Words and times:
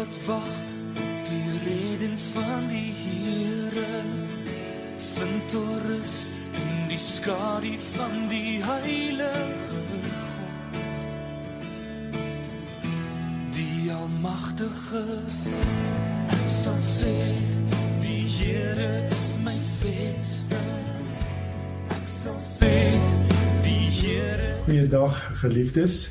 wat 0.00 0.24
wag 0.26 0.48
op 0.96 1.26
die 1.28 1.50
reden 1.64 2.18
van 2.18 2.68
die 2.68 2.92
Here 3.04 4.02
vind 4.96 5.52
rus 5.84 6.28
in 6.52 6.88
die 6.88 6.98
skadu 6.98 7.74
van 7.78 8.28
die 8.28 8.64
heilige 8.64 9.58
God. 9.68 10.78
Die 13.56 13.92
almagtige 13.92 15.02
ek 16.36 16.46
sal 16.62 16.80
sê 16.80 17.16
die 18.00 18.24
Here 18.38 19.04
is 19.12 19.26
my 19.44 19.58
vesting 19.82 21.12
ek 21.98 22.08
sal 22.08 22.40
sê 22.46 22.72
die 23.66 23.84
Here 24.00 24.54
Goeiedag 24.64 25.20
geliefdes 25.44 26.06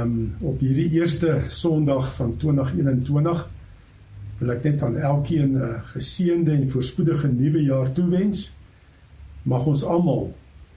um, 0.00 0.34
op 0.40 0.60
hierdie 0.60 0.90
eerste 1.00 1.40
Sondag 1.48 2.14
van 2.14 2.36
2021 2.36 3.48
wil 4.38 4.52
ek 4.54 4.64
net 4.66 4.82
aan 4.82 4.96
elkeen 4.98 5.54
'n 5.54 5.62
uh, 5.62 5.80
geseënde 5.94 6.52
en 6.52 6.70
voorspoedige 6.70 7.28
nuwe 7.28 7.62
jaar 7.62 7.92
toewens. 7.92 8.52
Mag 9.42 9.66
ons 9.66 9.84
almal 9.84 10.34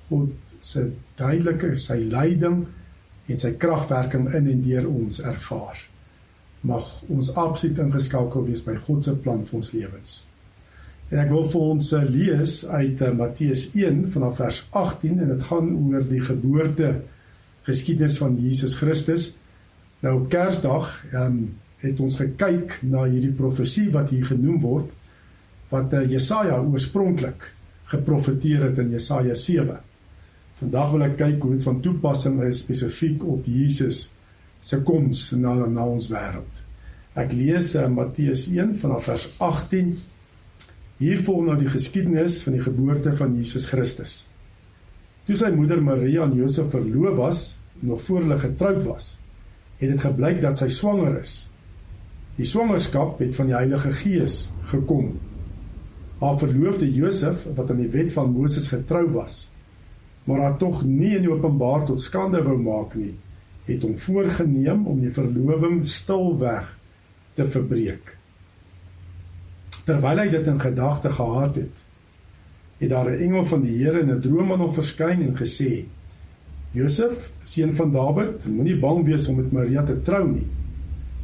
God 0.07 0.29
se 0.59 0.91
duidelike 1.15 1.75
sy 1.75 1.97
leiding 2.09 2.65
en 3.27 3.37
sy 3.37 3.51
kragwerking 3.59 4.29
in 4.33 4.47
en 4.47 4.63
deur 4.63 4.87
ons 4.87 5.19
ervaar. 5.19 5.77
Mag 6.61 7.03
ons 7.07 7.33
absoluut 7.35 7.77
ingeskakel 7.77 8.45
wees 8.45 8.63
by 8.63 8.75
God 8.75 9.03
se 9.03 9.15
plan 9.15 9.45
vir 9.45 9.57
ons 9.59 9.71
lewens. 9.71 10.27
En 11.09 11.19
ek 11.19 11.29
wil 11.31 11.45
vir 11.47 11.61
ons 11.61 11.91
uh, 11.93 12.03
lees 12.03 12.65
uit 12.67 13.01
uh, 13.01 13.11
Matteus 13.15 13.69
1 13.75 14.09
vanaf 14.11 14.41
vers 14.41 14.63
18 14.71 15.19
en 15.19 15.29
dit 15.35 15.43
gaan 15.43 15.69
oor 15.75 16.07
die 16.07 16.23
geboorte 16.23 16.95
geskiedenis 17.67 18.17
van 18.21 18.37
Jesus 18.39 18.77
Christus. 18.79 19.33
Nou 20.03 20.21
op 20.21 20.29
Kersdag 20.31 20.91
um, 21.13 21.41
het 21.83 21.99
ons 22.01 22.17
gekyk 22.19 22.79
na 22.87 23.05
hierdie 23.05 23.33
profesie 23.35 23.89
wat 23.93 24.11
hier 24.13 24.25
genoem 24.29 24.61
word 24.63 24.93
wat 25.71 25.93
uh, 25.97 26.05
Jesaja 26.07 26.61
oorspronklik 26.63 27.49
geprofeteer 27.91 28.69
het 28.69 28.79
in 28.83 28.93
Jesaja 28.95 29.35
7. 29.35 29.81
Vandag 30.61 30.93
wil 30.93 31.05
ek 31.09 31.17
kyk 31.19 31.43
hoe 31.43 31.55
dit 31.57 31.65
van 31.67 31.81
toepassing 31.83 32.39
is 32.47 32.63
spesifiek 32.63 33.25
op 33.27 33.45
Jesus 33.47 34.07
se 34.63 34.79
koms 34.83 35.29
na 35.37 35.53
na 35.67 35.85
ons 35.85 36.07
wêreld. 36.11 36.63
Ek 37.17 37.33
lees 37.35 37.73
uh, 37.75 37.87
Matteus 37.91 38.47
1 38.53 38.77
vanaf 38.81 39.09
vers 39.09 39.27
18. 39.43 39.93
Hier 41.01 41.21
volg 41.25 41.45
nou 41.45 41.57
die 41.59 41.69
geskiedenis 41.69 42.39
van 42.45 42.57
die 42.57 42.63
geboorte 42.63 43.13
van 43.17 43.35
Jesus 43.37 43.67
Christus. 43.69 44.15
Toe 45.27 45.35
sy 45.35 45.49
moeder 45.51 45.81
Maria 45.83 46.23
aan 46.23 46.35
Josef 46.37 46.71
verloof 46.71 47.17
was, 47.19 47.41
nog 47.79 48.01
voor 48.01 48.19
hulle 48.19 48.37
getroud 48.37 48.83
was, 48.83 49.17
het 49.77 49.89
dit 49.89 50.01
gebleik 50.01 50.41
dat 50.41 50.57
sy 50.57 50.67
swanger 50.67 51.19
is. 51.19 51.49
Die 52.37 52.45
swangerskap 52.45 53.19
het 53.19 53.35
van 53.35 53.49
die 53.49 53.55
Heilige 53.57 53.91
Gees 53.91 54.49
gekom. 54.69 55.15
Haar 56.19 56.37
verloofde 56.37 56.89
Josef, 56.93 57.45
wat 57.55 57.71
aan 57.71 57.81
die 57.81 57.93
wet 57.93 58.13
van 58.13 58.33
Moses 58.33 58.67
getrou 58.73 59.05
was, 59.13 59.47
maar 60.27 60.43
haar 60.43 60.57
tog 60.57 60.83
nie 60.85 61.15
in 61.15 61.29
openbaar 61.29 61.85
tot 61.85 62.01
skande 62.01 62.41
wou 62.43 62.57
maak 62.59 62.97
nie, 62.99 63.13
het 63.67 63.83
hom 63.83 63.97
voorgenem 63.99 64.85
om 64.87 64.99
die 65.01 65.11
verloving 65.13 65.81
stilweg 65.85 66.73
te 67.37 67.45
verbreek. 67.45 68.15
Terwyl 69.87 70.23
hy 70.23 70.29
dit 70.33 70.49
in 70.51 70.59
gedagte 70.59 71.11
gehad 71.15 71.61
het, 71.61 71.83
het 72.77 72.89
daar 72.89 73.09
'n 73.09 73.21
engel 73.23 73.45
van 73.45 73.61
die 73.61 73.77
Here 73.77 73.99
in 73.99 74.11
'n 74.11 74.21
droom 74.21 74.51
aan 74.51 74.59
hom 74.59 74.73
verskyn 74.73 75.21
en 75.21 75.37
gesê: 75.37 75.85
"Josef, 76.73 77.31
seun 77.41 77.73
van 77.73 77.91
Dawid, 77.91 78.45
moenie 78.45 78.75
bang 78.79 79.05
wees 79.05 79.27
om 79.27 79.35
met 79.35 79.51
Maria 79.51 79.83
te 79.83 79.95
trou 80.03 80.27
nie, 80.27 80.47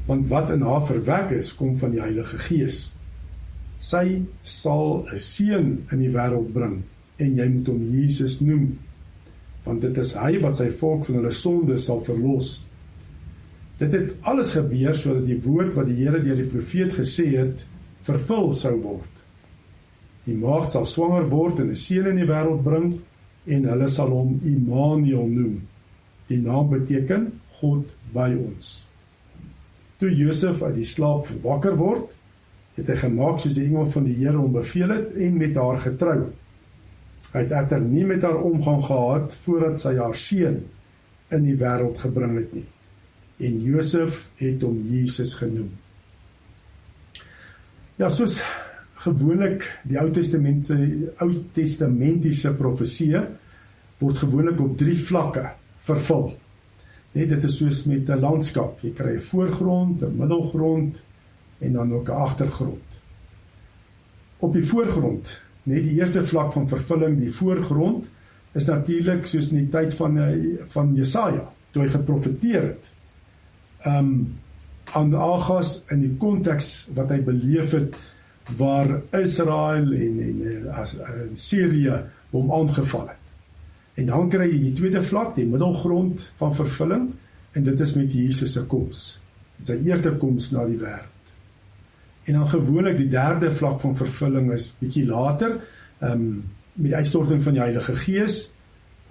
want 0.08 0.28
wat 0.28 0.50
in 0.50 0.62
haar 0.62 0.86
verwek 0.88 1.32
is, 1.32 1.54
kom 1.56 1.78
van 1.78 1.92
die 1.92 2.02
Heilige 2.02 2.38
Gees. 2.38 2.94
Sy 3.80 4.24
sal 4.44 5.06
'n 5.12 5.18
seun 5.18 5.86
in 5.92 6.00
die 6.00 6.12
wêreld 6.12 6.54
bring 6.54 6.84
en 7.18 7.36
jy 7.36 7.48
moet 7.50 7.68
hom 7.68 7.82
Jesus 7.92 8.40
noem, 8.42 8.78
want 9.66 9.82
dit 9.82 9.98
is 9.98 10.14
hy 10.14 10.40
wat 10.40 10.58
sy 10.58 10.70
volk 10.70 11.06
van 11.06 11.16
hulle 11.16 11.32
sondes 11.32 11.86
sal 11.86 12.04
verlos." 12.04 12.66
Dit 13.80 13.92
het 13.92 14.14
alles 14.22 14.52
gebeur 14.52 14.94
sodat 14.94 15.26
die 15.28 15.42
woord 15.42 15.74
wat 15.74 15.86
die 15.90 16.06
Here 16.06 16.22
deur 16.24 16.36
die 16.36 16.50
profeet 16.50 16.94
gesê 16.94 17.26
het, 17.36 17.66
vervul 18.02 18.54
sou 18.54 18.76
word. 18.82 19.10
Die 20.26 20.36
maagd 20.36 20.72
sal 20.72 20.86
swanger 20.86 21.26
word 21.30 21.60
en 21.60 21.70
'n 21.70 21.76
seun 21.76 22.08
in 22.08 22.22
die 22.22 22.30
wêreld 22.30 22.64
bring 22.64 23.02
en 23.46 23.68
hulle 23.70 23.90
sal 23.92 24.12
hom 24.14 24.38
Immanuel 24.48 25.28
noem. 25.28 25.60
Die 26.30 26.40
naam 26.40 26.70
beteken 26.72 27.30
God 27.60 27.90
by 28.16 28.30
ons. 28.38 28.74
Toe 30.00 30.12
Josef 30.12 30.64
uit 30.64 30.78
die 30.80 30.88
slaap 30.88 31.30
wakker 31.44 31.76
word, 31.80 32.10
het 32.78 32.90
hy 32.90 32.96
gemaak 33.04 33.42
soos 33.42 33.58
die 33.60 33.68
engel 33.68 33.86
van 33.94 34.08
die 34.08 34.16
Here 34.18 34.40
hom 34.40 34.56
beveel 34.56 34.96
het 34.96 35.14
en 35.22 35.38
met 35.38 35.58
haar 35.60 35.82
getrou. 35.84 36.20
Hy 37.34 37.42
het 37.42 37.54
egter 37.54 37.82
nie 37.82 38.06
met 38.06 38.26
haar 38.26 38.40
omgang 38.46 38.82
gehad 38.86 39.36
voordat 39.44 39.80
sy 39.82 39.96
haar 39.98 40.18
seun 40.18 40.64
in 41.34 41.46
die 41.48 41.58
wêreld 41.58 42.02
gebring 42.02 42.36
het 42.40 42.52
nie. 42.58 42.66
En 43.44 43.62
Josef 43.66 44.28
het 44.42 44.62
hom 44.66 44.78
Jesus 44.90 45.36
genoem. 45.40 45.72
Ja, 48.02 48.10
soos 48.10 48.40
gewoonlik 49.04 49.66
die 49.88 50.00
Ou 50.00 50.10
Testament 50.14 50.68
se 50.68 50.78
Ou 51.24 51.32
Testamentiese 51.56 52.54
profeseë 52.58 53.24
word 54.04 54.24
gewoonlik 54.24 54.62
op 54.64 54.78
drie 54.80 54.98
vlakke 55.00 55.46
vervul. 55.88 56.32
Net 57.14 57.30
dit 57.30 57.44
is 57.48 57.58
soos 57.58 57.84
met 57.86 58.10
'n 58.10 58.20
landskap. 58.20 58.80
Jy 58.82 58.94
kry 58.94 59.16
'n 59.16 59.22
voorgrond, 59.22 60.02
'n 60.02 60.18
middelgrond 60.18 60.96
en 61.60 61.74
dan 61.74 61.94
ook 61.94 62.10
'n 62.10 62.22
agtergrond. 62.28 62.90
Op 64.38 64.54
die 64.54 64.66
voorgrond, 64.66 65.42
net 65.64 65.84
die 65.84 66.00
eerste 66.00 66.26
vlak 66.26 66.52
van 66.52 66.68
vervulling, 66.68 67.20
die 67.20 67.34
voorgrond 67.34 68.10
is 68.52 68.66
natuurlik 68.66 69.26
soos 69.26 69.52
in 69.52 69.58
die 69.58 69.70
tyd 69.70 69.94
van 69.94 70.18
eh, 70.18 70.58
van 70.68 70.96
Jesaja, 70.96 71.52
toe 71.72 71.84
hy 71.84 71.90
geprofeteer 71.90 72.62
het. 72.62 72.92
Um 73.86 74.36
aan 74.94 75.16
Agas 75.16 75.84
in 75.90 76.02
die 76.04 76.16
konteks 76.18 76.88
wat 76.94 77.10
hy 77.10 77.22
beleef 77.22 77.72
het 77.72 77.96
waar 78.58 79.02
Israel 79.12 79.92
en 79.94 80.20
en 80.20 80.72
as 80.74 80.96
in 80.98 81.36
Sirië 81.38 82.04
hom 82.30 82.52
aangeval 82.52 83.08
het. 83.08 83.22
En 83.94 84.06
dan 84.06 84.30
kry 84.30 84.48
jy 84.50 84.60
die 84.60 84.74
tweede 84.74 85.02
vlak, 85.06 85.36
die 85.36 85.46
middelgrond 85.46 86.32
van 86.40 86.56
vervulling 86.56 87.12
en 87.54 87.64
dit 87.64 87.80
is 87.80 87.94
met 87.94 88.14
Jesus 88.14 88.56
se 88.58 88.66
koms. 88.66 89.04
Dit 89.58 89.70
sy 89.70 89.78
eerste 89.86 90.16
koms 90.18 90.50
na 90.52 90.66
die 90.66 90.80
wêreld. 90.82 91.12
En 92.24 92.40
dan 92.40 92.50
gewoonlik 92.50 92.98
die 92.98 93.10
derde 93.12 93.52
vlak 93.52 93.82
van 93.84 93.96
vervulling 93.96 94.52
is 94.56 94.72
bietjie 94.80 95.06
later, 95.06 95.60
ehm 96.00 96.12
um, 96.12 96.44
met 96.74 96.90
die 96.90 96.96
uitstorting 96.96 97.44
van 97.46 97.54
die 97.54 97.62
Heilige 97.62 97.94
Gees 97.96 98.38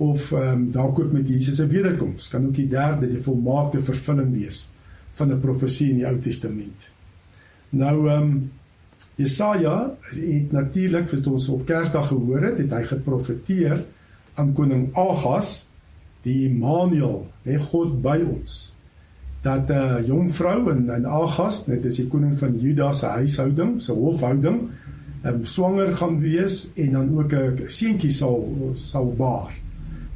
of 0.03 0.32
ehm 0.32 0.48
um, 0.48 0.71
dalk 0.75 0.98
ook 0.98 1.12
met 1.12 1.28
Jesus 1.28 1.56
se 1.56 1.66
wederkoms. 1.66 2.28
Kan 2.28 2.47
ook 2.47 2.54
die 2.54 2.69
derde, 2.69 3.06
die 3.06 3.22
volmaakte 3.22 3.81
vervulling 3.81 4.32
wees 4.34 4.69
van 5.15 5.31
'n 5.31 5.41
profesie 5.41 5.91
in 5.91 5.97
die 5.97 6.06
Ou 6.06 6.19
Testament. 6.19 6.91
Nou 7.71 8.09
ehm 8.09 8.22
um, 8.22 8.50
Jesaja 9.21 9.93
het 10.15 10.53
natuurlik 10.53 11.09
vir 11.11 11.27
ons 11.31 11.49
op 11.53 11.67
Kersdag 11.69 12.09
gehoor 12.09 12.47
het, 12.49 12.61
het 12.62 12.71
hy 12.73 12.83
geprofeteer 12.89 13.83
aan 14.41 14.55
koning 14.56 14.89
Agas, 14.97 15.67
die 16.25 16.47
Immanuel, 16.47 17.27
hè 17.45 17.59
God 17.61 17.99
by 18.03 18.21
ons. 18.25 18.72
Dat 19.43 19.69
'n 19.69 19.72
uh, 19.72 20.06
jong 20.06 20.31
vrou 20.34 20.71
in 20.71 20.89
in 20.91 21.06
Agas, 21.06 21.65
dit 21.65 21.84
is 21.84 21.97
die 21.97 22.06
koning 22.06 22.39
van 22.39 22.59
Juda 22.59 22.93
se 22.93 23.06
huishouding, 23.06 23.81
se 23.83 23.93
hofhouding, 23.93 24.71
um, 25.27 25.45
swanger 25.45 25.97
gaan 25.97 26.21
wees 26.21 26.71
en 26.75 26.91
dan 26.93 27.19
ook 27.19 27.33
'n 27.33 27.65
seentjie 27.67 28.12
sal 28.12 28.72
sal 28.75 29.15
baar. 29.17 29.53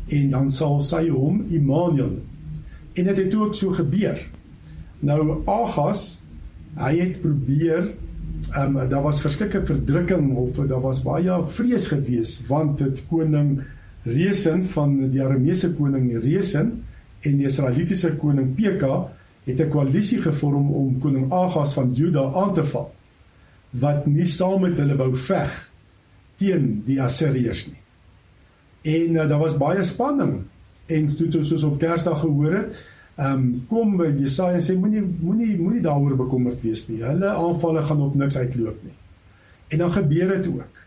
En 0.09 0.31
dan 0.31 0.50
sal 0.50 0.81
sy 0.81 1.09
hom 1.09 1.44
Immanuel. 1.49 2.23
En 2.93 3.05
dit 3.05 3.17
het 3.17 3.35
ook 3.35 3.55
so 3.55 3.70
gebeur. 3.70 4.19
Nou 5.00 5.43
Agas, 5.44 6.23
hy 6.75 6.99
het 6.99 7.20
probeer 7.20 7.94
ehm 8.54 8.76
um, 8.76 8.88
daar 8.88 9.02
was 9.02 9.20
verskeie 9.20 9.64
verdrukking 9.64 10.37
of 10.37 10.56
daar 10.56 10.81
was 10.81 11.02
baie 11.02 11.40
vrees 11.46 11.87
gewees 11.93 12.40
want 12.48 12.78
dit 12.78 13.02
koning 13.10 13.60
Resen 14.06 14.64
van 14.70 15.10
die 15.10 15.22
Arameese 15.22 15.72
koning 15.75 16.12
Resen 16.22 16.84
en 17.20 17.38
die 17.40 17.46
Israelitiese 17.46 18.12
koning 18.16 18.54
Peka 18.54 19.08
het 19.44 19.60
'n 19.60 19.69
koalisie 19.69 20.22
gevorm 20.22 20.70
om 20.70 20.98
koning 20.98 21.32
Agas 21.32 21.75
van 21.75 21.93
Juda 21.93 22.32
aan 22.34 22.54
te 22.54 22.64
val 22.64 22.94
wat 23.70 24.06
nie 24.06 24.26
saam 24.26 24.60
met 24.60 24.78
hulle 24.78 24.96
wou 24.96 25.16
veg 25.16 25.70
teen 26.37 26.82
die 26.87 27.02
Assiriërs 27.02 27.66
nie. 27.66 27.82
En 28.82 29.16
uh, 29.16 29.28
daar 29.28 29.38
was 29.38 29.56
baie 29.56 29.84
spanning 29.84 30.44
en 30.87 31.16
toe 31.16 31.28
toe 31.28 31.43
soos 31.43 31.62
op 31.62 31.78
Kersdag 31.78 32.20
gehoor 32.20 32.54
het 32.54 32.84
Ehm 33.17 33.33
um, 33.33 33.45
kom 33.69 33.95
by 33.97 34.11
Jesaja 34.13 34.59
sê 34.61 34.75
moenie 34.77 35.01
moenie 35.01 35.55
moenie 35.57 35.81
daaroor 35.81 36.19
bekommerd 36.19 36.61
wees 36.61 36.83
nie. 36.91 36.99
Hulle 37.01 37.31
aanvalle 37.33 37.83
gaan 37.89 38.01
op 38.05 38.15
niks 38.15 38.37
uitloop 38.37 38.83
nie. 38.85 38.97
En 39.73 39.79
dan 39.79 39.93
gebeur 39.93 40.35
dit 40.35 40.49
ook. 40.53 40.83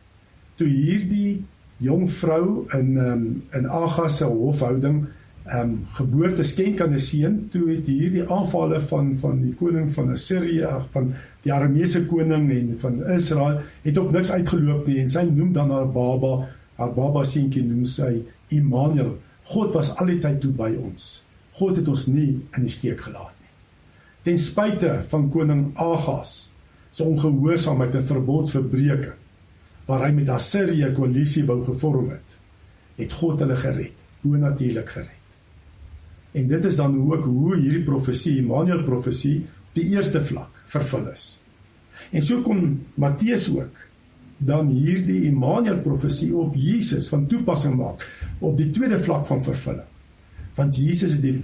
Toe 0.62 0.68
hierdie 0.68 1.44
jong 1.82 2.04
vrou 2.12 2.68
in 2.78 2.92
ehm 2.98 3.14
um, 3.14 3.24
in 3.58 3.66
Agas 3.66 4.20
se 4.22 4.28
hofhouding 4.30 5.00
ehm 5.46 5.62
um, 5.62 5.72
geboorte 5.98 6.44
skenk 6.44 6.82
aan 6.86 6.94
'n 6.94 7.00
seun, 7.00 7.40
toe 7.52 7.64
het 7.70 7.88
hierdie 7.90 8.28
aanvalle 8.30 8.82
van 8.92 9.18
van 9.18 9.42
die 9.42 9.54
koning 9.54 9.90
van 9.94 10.12
Assirië, 10.14 10.68
van 10.92 11.14
die 11.42 11.54
Arameese 11.54 12.06
koning 12.06 12.52
en 12.52 12.76
van 12.80 13.00
Israel 13.16 13.58
het 13.82 13.98
op 13.98 14.12
niks 14.12 14.32
uitgeloop 14.32 14.86
nie 14.88 15.00
en 15.00 15.10
sy 15.10 15.24
noem 15.24 15.54
dan 15.54 15.72
haar 15.72 15.90
baba, 15.90 16.46
haar 16.76 16.94
baba 16.94 17.24
seentjie 17.24 17.64
noem 17.64 17.86
sy 17.86 18.22
Immanuel. 18.48 19.18
God 19.44 19.74
was 19.74 19.96
altyd 19.96 20.42
toe 20.42 20.52
by 20.52 20.70
ons. 20.78 21.29
God 21.60 21.82
het 21.82 21.92
ons 21.92 22.08
nie 22.08 22.30
in 22.56 22.66
die 22.66 22.72
steek 22.72 23.04
gelaat 23.08 23.36
nie. 23.36 23.54
Ten 24.28 24.40
spyte 24.40 25.00
van 25.12 25.28
koning 25.34 25.70
Agas 25.80 26.52
se 26.92 27.06
ongehoorsaamheid 27.06 28.00
en 28.00 28.08
verbondsverbreeking 28.10 29.18
waar 29.90 30.06
hy 30.06 30.12
met 30.14 30.30
Assirië 30.30 30.92
koalisie 30.94 31.46
wou 31.50 31.64
gevorm 31.66 32.12
het, 32.14 32.36
het 33.00 33.14
God 33.18 33.42
hulle 33.42 33.58
gered, 33.58 33.96
bonatuurlik 34.22 34.92
gered. 34.94 35.16
En 36.38 36.48
dit 36.48 36.66
is 36.70 36.78
dan 36.78 36.94
ook 37.02 37.26
hoe 37.26 37.56
hierdie 37.58 37.86
profesie, 37.88 38.38
Immanuel 38.38 38.84
profesie, 38.86 39.48
die 39.74 39.88
eerste 39.96 40.22
vlak 40.22 40.62
vervul 40.70 41.08
is. 41.10 41.40
En 42.14 42.22
so 42.26 42.44
kom 42.46 42.84
Matteus 43.02 43.50
ook 43.50 43.86
dan 44.38 44.70
hierdie 44.72 45.24
Immanuel 45.28 45.82
profesie 45.84 46.32
op 46.38 46.54
Jesus 46.56 47.10
van 47.10 47.26
toepassing 47.28 47.76
maak 47.80 48.06
op 48.40 48.58
die 48.58 48.70
tweede 48.72 49.02
vlak 49.04 49.26
van 49.28 49.42
vervulling. 49.44 49.88
Want 50.60 50.76
Jesus 50.76 51.16
is 51.16 51.24
die 51.24 51.38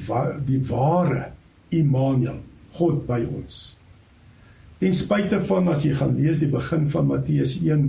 die 0.45 0.59
ware 0.67 1.29
Immanuel, 1.71 2.41
God 2.75 3.05
by 3.07 3.21
ons. 3.23 3.77
Ten 4.81 4.93
spyte 4.93 5.39
van 5.47 5.71
as 5.71 5.85
jy 5.87 5.93
gaan 5.95 6.17
lees 6.19 6.41
die 6.41 6.51
begin 6.51 6.89
van 6.91 7.07
Matteus 7.07 7.55
1, 7.61 7.85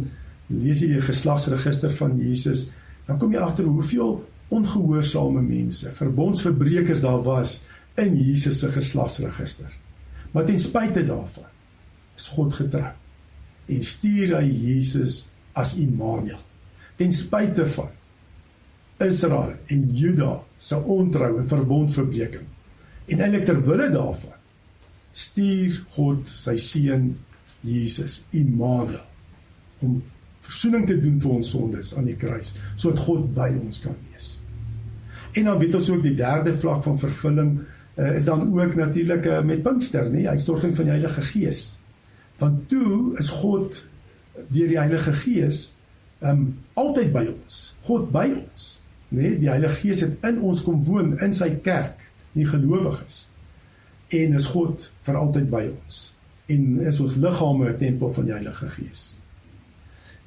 lees 0.55 0.83
jy 0.85 0.93
die 0.95 1.03
geslagsregister 1.03 1.91
van 1.99 2.15
Jesus, 2.23 2.69
dan 3.09 3.19
kom 3.19 3.35
jy 3.35 3.43
agter 3.43 3.67
hoeveel 3.67 4.21
ongehoorsame 4.55 5.43
mense, 5.43 5.91
verbondsverbrekers 5.99 7.03
daar 7.03 7.25
was 7.27 7.59
in 7.99 8.15
Jesus 8.15 8.61
se 8.63 8.71
geslagsregister. 8.71 9.73
Maar 10.31 10.47
ten 10.47 10.61
spyte 10.63 11.03
daarvan 11.07 11.51
is 12.17 12.31
God 12.37 12.55
getrou 12.55 12.93
en 13.67 13.83
stuur 13.83 14.37
hy 14.39 14.47
Jesus 14.47 15.25
as 15.59 15.75
Immanuel. 15.83 16.39
Ten 17.01 17.11
spyte 17.13 17.67
van 17.75 17.91
Israel 19.05 19.55
en 19.67 19.89
Juda 19.95 20.41
se 20.59 20.77
ontrou 20.77 21.39
en 21.39 21.49
verbondsverbreking. 21.49 22.47
En 23.07 23.21
eintlik 23.21 23.45
ter 23.45 23.61
wille 23.65 23.91
daarvan 23.93 24.35
stuur 25.17 25.81
God 25.97 26.29
sy 26.29 26.57
seun 26.61 27.15
Jesus 27.65 28.25
Immanuel 28.37 29.05
om 29.85 30.03
verzoening 30.47 30.85
te 30.89 30.97
doen 31.01 31.17
vir 31.21 31.37
ons 31.39 31.53
sondes 31.55 31.95
aan 31.97 32.09
die 32.09 32.19
kruis 32.21 32.53
sodat 32.77 33.03
God 33.07 33.31
by 33.37 33.49
ons 33.59 33.81
kan 33.85 33.97
wees. 34.11 34.37
En 35.37 35.51
dan 35.51 35.59
weet 35.61 35.75
ons 35.77 35.91
ook 35.93 36.05
die 36.05 36.17
derde 36.17 36.55
vlak 36.57 36.85
van 36.87 37.01
vervulling 37.01 37.57
uh, 37.97 38.13
is 38.17 38.29
dan 38.29 38.47
ook 38.53 38.77
natuurlik 38.77 39.27
uh, 39.27 39.41
met 39.45 39.63
Pinkster, 39.65 40.09
nê, 40.13 40.27
uitstorting 40.29 40.77
van 40.77 40.89
die 40.89 40.95
Heilige 40.97 41.25
Gees. 41.33 41.65
Want 42.41 42.69
toe 42.69 43.17
is 43.21 43.33
God 43.41 43.83
deur 44.53 44.69
die 44.69 44.81
Heilige 44.81 45.13
Gees 45.17 45.71
um 46.25 46.49
altyd 46.81 47.13
by 47.13 47.25
ons. 47.29 47.61
God 47.89 48.09
by 48.13 48.29
ons, 48.33 48.69
nê? 49.09 49.37
Die 49.41 49.51
Heilige 49.51 49.81
Gees 49.83 50.03
het 50.05 50.27
in 50.27 50.41
ons 50.41 50.63
kom 50.67 50.83
woon 50.85 51.15
in 51.25 51.35
sy 51.35 51.51
kerk, 51.65 52.01
die 52.37 52.47
gelowiges. 52.47 53.27
En 54.15 54.37
is 54.39 54.47
God 54.53 54.89
vir 55.07 55.19
altyd 55.19 55.49
by 55.51 55.63
ons. 55.71 56.03
En 56.53 56.81
is 56.87 57.01
ons 57.03 57.17
liggame 57.17 57.73
'n 57.73 57.79
tempel 57.79 58.13
van 58.13 58.25
die 58.25 58.33
Heilige 58.33 58.69
Gees. 58.69 59.17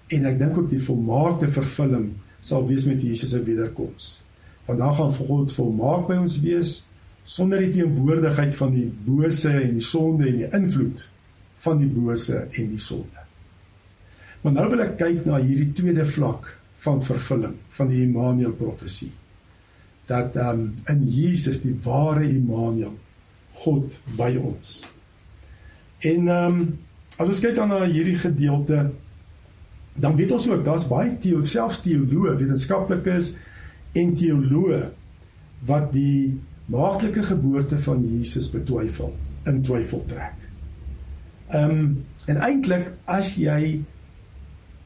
En 0.08 0.26
ek 0.26 0.40
dink 0.40 0.58
ook 0.58 0.70
die 0.70 0.82
volmaakte 0.82 1.48
vervulling 1.48 2.14
sal 2.42 2.68
wees 2.68 2.86
met 2.86 3.02
Jesus 3.02 3.30
se 3.30 3.44
wederkoms. 3.44 4.24
Vandag 4.66 4.96
gaan 4.96 5.14
God 5.14 5.54
volmaak 5.54 6.08
by 6.08 6.16
ons 6.16 6.40
wees 6.40 6.86
sonder 7.24 7.62
die 7.62 7.70
teenwoordigheid 7.70 8.56
van 8.56 8.74
die 8.74 8.88
bose 9.06 9.50
en 9.50 9.74
die 9.74 9.86
sonde 9.86 10.28
en 10.28 10.38
die 10.38 10.50
invloed 10.50 11.10
van 11.58 11.78
die 11.78 11.90
bose 11.90 12.48
en 12.52 12.70
die 12.70 12.82
sonde. 12.82 13.26
Maar 14.42 14.56
nou 14.56 14.70
wil 14.70 14.86
ek 14.86 14.96
kyk 14.98 15.26
na 15.28 15.42
hierdie 15.42 15.74
tweede 15.76 16.06
vlak 16.08 16.59
van 16.80 17.04
vervulling 17.04 17.56
van 17.76 17.92
die 17.92 18.04
Immanuel 18.06 18.56
profesie. 18.56 19.12
Dat 20.10 20.36
um, 20.36 20.74
in 20.88 21.04
Jesus 21.12 21.62
die 21.62 21.76
ware 21.84 22.26
Immanuel 22.30 22.96
God 23.64 24.00
by 24.18 24.32
ons. 24.40 24.80
En 26.00 26.28
ehm 26.28 26.60
um, 26.62 26.78
as 27.20 27.28
ons 27.28 27.42
kyk 27.44 27.58
dan 27.58 27.68
na 27.74 27.84
hierdie 27.84 28.16
gedeelte 28.16 28.86
dan 30.00 30.16
weet 30.16 30.32
ons 30.32 30.48
ook 30.48 30.62
daar's 30.64 30.88
baie 30.88 31.18
teo 31.20 31.44
selfs 31.44 31.82
teoloë 31.84 32.38
wetenskaplikes 32.40 33.34
en 34.00 34.14
teoloë 34.16 34.84
wat 35.68 35.90
die 35.92 36.38
maagtelike 36.72 37.26
geboorte 37.28 37.80
van 37.84 38.06
Jesus 38.06 38.48
betwyfel 38.54 39.12
in 39.50 39.64
twyfel 39.66 40.06
trek. 40.08 40.38
Ehm 41.50 41.76
um, 41.80 41.90
en 42.30 42.38
eintlik 42.46 42.92
as 43.10 43.34
jy 43.42 43.82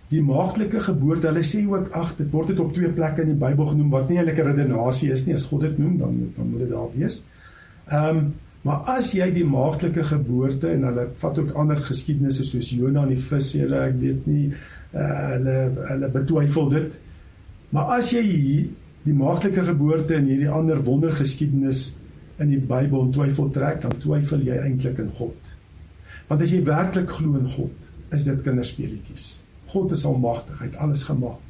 die 0.09 0.21
maagtelike 0.21 0.79
geboorte, 0.83 1.27
hulle 1.27 1.43
sê 1.45 1.63
ook 1.67 1.93
ag 1.97 2.15
dit 2.17 2.31
word 2.31 2.51
dit 2.51 2.59
op 2.59 2.73
twee 2.75 2.91
plekke 2.93 3.23
in 3.23 3.33
die 3.33 3.39
Bybel 3.39 3.69
genoem 3.71 3.93
wat 3.93 4.09
nie 4.09 4.19
eintlik 4.19 4.39
'n 4.43 4.51
redenasie 4.51 5.11
is 5.11 5.25
nie, 5.25 5.33
as 5.33 5.45
God 5.45 5.61
dit 5.61 5.77
noem 5.79 5.97
dan 5.97 6.33
dan 6.35 6.49
moet 6.49 6.59
dit 6.59 6.69
daar 6.69 6.91
wees. 6.95 7.23
Ehm 7.89 8.17
um, 8.17 8.33
maar 8.63 8.79
as 8.87 9.11
jy 9.11 9.25
die 9.35 9.43
maagtelike 9.45 10.03
geboorte 10.07 10.69
en 10.71 10.83
hulle 10.87 11.09
vat 11.19 11.39
ook 11.39 11.49
ander 11.59 11.81
geskiedenisse 11.83 12.45
soos 12.47 12.69
Jona 12.69 13.01
en 13.03 13.09
die 13.11 13.19
vis, 13.19 13.53
hulle 13.59 13.81
ek 13.89 13.97
weet 13.99 14.27
nie 14.27 14.53
uh, 14.93 15.29
hulle 15.33 15.57
hulle 15.89 16.09
betwyfel 16.13 16.69
dit. 16.69 16.93
Maar 17.75 17.97
as 17.97 18.13
jy 18.13 18.23
die 19.03 19.13
maagtelike 19.17 19.65
geboorte 19.67 20.15
en 20.15 20.29
hierdie 20.31 20.49
ander 20.49 20.79
wondergeskiedenis 20.85 21.95
in 22.39 22.53
die 22.53 22.61
Bybel 22.61 23.11
twyfel 23.11 23.51
trek, 23.51 23.81
dan 23.83 23.97
twyfel 23.99 24.45
jy 24.47 24.57
eintlik 24.63 25.01
in 25.03 25.11
God. 25.17 25.53
Want 26.29 26.41
as 26.45 26.53
jy 26.55 26.63
werklik 26.63 27.11
glo 27.11 27.35
in 27.39 27.49
God, 27.57 27.89
is 28.15 28.23
dit 28.23 28.43
kinderspeletjies. 28.45 29.25
God 29.73 29.91
is 29.91 30.05
almagtig, 30.05 30.59
hy 30.59 30.69
het 30.69 30.79
alles 30.81 31.03
gemaak. 31.09 31.41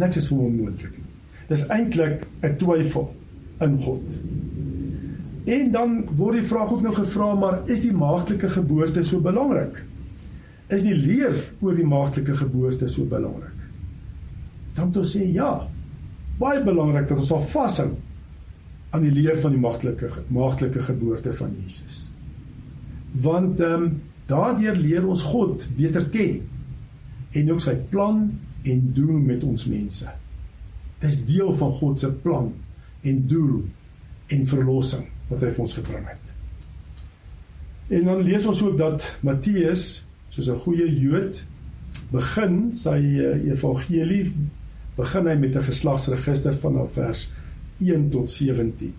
Niks 0.00 0.16
is 0.22 0.30
onmoontlik 0.34 0.96
nie. 0.96 1.10
Dis 1.48 1.66
eintlik 1.68 2.26
'n 2.42 2.56
twyfel 2.58 3.10
in 3.60 3.78
God. 3.80 4.02
En 5.44 5.70
dan 5.70 6.04
word 6.16 6.40
die 6.40 6.48
vraag 6.48 6.72
ook 6.72 6.82
nou 6.82 6.94
gevra, 6.94 7.34
maar 7.34 7.58
is 7.66 7.80
die 7.80 7.92
maagtelike 7.92 8.48
geboorte 8.48 9.02
so 9.02 9.20
belangrik? 9.20 9.84
is 10.72 10.84
die 10.84 10.94
leer 10.96 11.36
oor 11.60 11.76
die 11.76 11.86
maagtelike 11.86 12.36
geboorte 12.38 12.88
so 12.88 13.04
belangrik. 13.08 13.52
Dan 14.74 14.90
toe 14.94 15.04
sê 15.06 15.26
ja, 15.28 15.66
baie 16.40 16.62
belangrik 16.64 17.08
dat 17.10 17.20
ons 17.20 17.30
sal 17.30 17.44
vashou 17.52 17.90
aan 18.94 19.04
die 19.04 19.12
leer 19.12 19.38
van 19.42 19.54
die 19.54 19.60
maagtelike 19.60 20.24
maagtelike 20.34 20.82
geboorte 20.88 21.34
van 21.36 21.54
Jesus. 21.60 22.08
Want 23.12 23.60
ehm 23.60 23.88
um, 23.88 23.94
daardeur 24.24 24.78
leer 24.80 25.04
ons 25.04 25.20
God 25.28 25.66
beter 25.76 26.06
ken 26.08 26.38
en 27.34 27.50
ook 27.52 27.62
sy 27.62 27.74
plan 27.90 28.28
en 28.62 28.84
doel 28.96 29.18
met 29.18 29.42
ons 29.44 29.66
mense. 29.70 30.12
Dis 31.02 31.18
deel 31.28 31.50
van 31.58 31.72
God 31.80 32.00
se 32.00 32.10
plan 32.24 32.52
en 33.04 33.26
doel 33.28 33.64
en 34.32 34.46
verlossing 34.48 35.08
wat 35.28 35.42
hy 35.42 35.50
vir 35.50 35.64
ons 35.66 35.76
gebring 35.80 36.06
het. 36.08 36.32
En 37.98 38.08
dan 38.08 38.22
lees 38.24 38.46
ons 38.48 38.62
ook 38.64 38.78
dat 38.80 39.10
Matteus 39.26 40.04
soos 40.28 40.48
'n 40.48 40.62
goeie 40.64 40.88
Jood 41.00 41.44
begin 42.10 42.74
sy 42.74 42.98
uh, 42.98 43.44
evangelie 43.50 44.32
begin 44.96 45.26
hy 45.26 45.36
met 45.38 45.56
'n 45.56 45.68
geslagsregister 45.68 46.54
vanaf 46.54 46.92
vers 46.92 47.28
1 47.78 48.10
tot 48.10 48.30
17. 48.30 48.94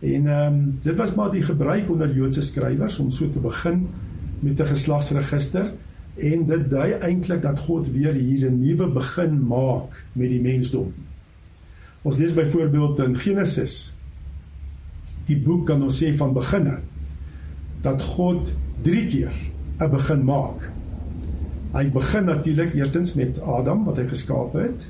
En 0.00 0.26
ehm 0.26 0.54
um, 0.54 0.78
dit 0.82 0.96
was 0.96 1.14
maar 1.14 1.30
die 1.30 1.42
gebruik 1.42 1.90
onder 1.90 2.14
Joodse 2.14 2.42
skrywers 2.42 2.98
om 2.98 3.10
so 3.10 3.30
te 3.30 3.38
begin 3.38 3.88
met 4.40 4.60
'n 4.60 4.66
geslagsregister 4.66 5.72
en 6.18 6.46
dit 6.46 6.70
dui 6.70 6.90
eintlik 6.92 7.42
dat 7.42 7.60
God 7.66 7.90
weer 7.90 8.12
hier 8.12 8.50
'n 8.50 8.60
nuwe 8.62 8.88
begin 8.88 9.46
maak 9.46 10.04
met 10.12 10.28
die 10.28 10.40
mensdom. 10.40 10.94
Ons 12.02 12.16
lees 12.16 12.34
byvoorbeeld 12.34 12.98
in 12.98 13.16
Genesis 13.16 13.94
die 15.26 15.36
boek 15.36 15.66
kan 15.66 15.82
ons 15.82 15.98
sê 16.02 16.14
van 16.16 16.32
beginne 16.32 16.78
dat 17.84 18.02
God 18.02 18.52
3 18.82 19.06
keer 19.06 19.32
'n 19.80 19.90
begin 19.90 20.24
maak. 20.24 20.70
Hy 21.72 21.90
begin 21.90 22.24
natuurlik 22.24 22.74
eerstens 22.74 23.14
met 23.14 23.40
Adam 23.40 23.84
wat 23.84 23.96
hy 23.96 24.06
geskaap 24.08 24.52
het. 24.52 24.88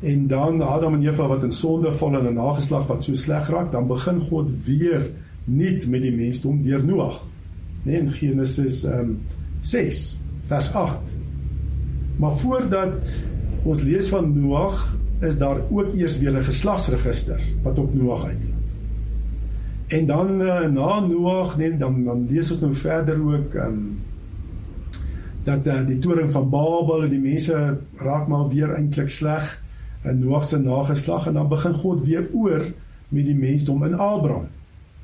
En 0.00 0.26
dan 0.26 0.62
Adam 0.62 0.94
en 0.94 1.02
Eva 1.02 1.26
wat 1.26 1.44
in 1.44 1.52
sonde 1.52 1.92
val 1.92 2.14
en 2.14 2.26
'n 2.26 2.34
nageslag 2.34 2.86
wat 2.86 3.04
so 3.04 3.14
sleg 3.14 3.48
raak, 3.48 3.72
dan 3.72 3.86
begin 3.86 4.20
God 4.20 4.48
weer 4.64 5.10
nuut 5.44 5.86
met 5.86 6.02
die 6.02 6.14
mensdom 6.14 6.62
deur 6.62 6.84
Noag. 6.84 7.24
Nee, 7.82 7.98
in 7.98 8.10
Genesis 8.10 8.84
ehm 8.84 8.98
um, 8.98 9.18
6 9.60 10.19
vers 10.50 10.72
8. 10.74 10.98
Maar 12.16 12.36
voordat 12.42 13.12
ons 13.62 13.82
lees 13.86 14.08
van 14.08 14.32
Noag, 14.40 14.96
is 15.20 15.38
daar 15.38 15.60
ook 15.70 15.94
eers 15.94 16.18
weer 16.18 16.34
'n 16.36 16.44
geslagsregister 16.44 17.40
wat 17.62 17.78
op 17.78 17.94
Noag 17.94 18.24
uitloop. 18.24 18.58
En 19.86 20.06
dan 20.06 20.40
uh, 20.40 20.66
na 20.66 21.00
Noag, 21.00 21.56
nee, 21.56 21.76
dan 21.76 22.04
dan 22.04 22.26
lees 22.28 22.50
ons 22.50 22.60
nou 22.60 22.74
verder 22.74 23.18
ook 23.20 23.54
ehm 23.54 23.66
um, 23.66 23.98
dat 25.44 25.66
uh, 25.66 25.86
die 25.86 25.98
toring 25.98 26.32
van 26.32 26.50
Babel 26.50 27.02
en 27.02 27.10
die 27.10 27.20
mense 27.20 27.78
raak 27.96 28.26
maar 28.28 28.48
weer 28.48 28.74
eintlik 28.74 29.08
sleg. 29.08 29.62
in 30.02 30.18
Noag 30.18 30.44
se 30.44 30.58
nageslag 30.58 31.26
en 31.26 31.32
dan 31.32 31.48
begin 31.48 31.72
God 31.72 32.04
weer 32.04 32.28
oor 32.32 32.64
met 33.08 33.24
die 33.24 33.34
mensdom 33.34 33.84
in 33.84 33.94
Abraham 33.94 34.48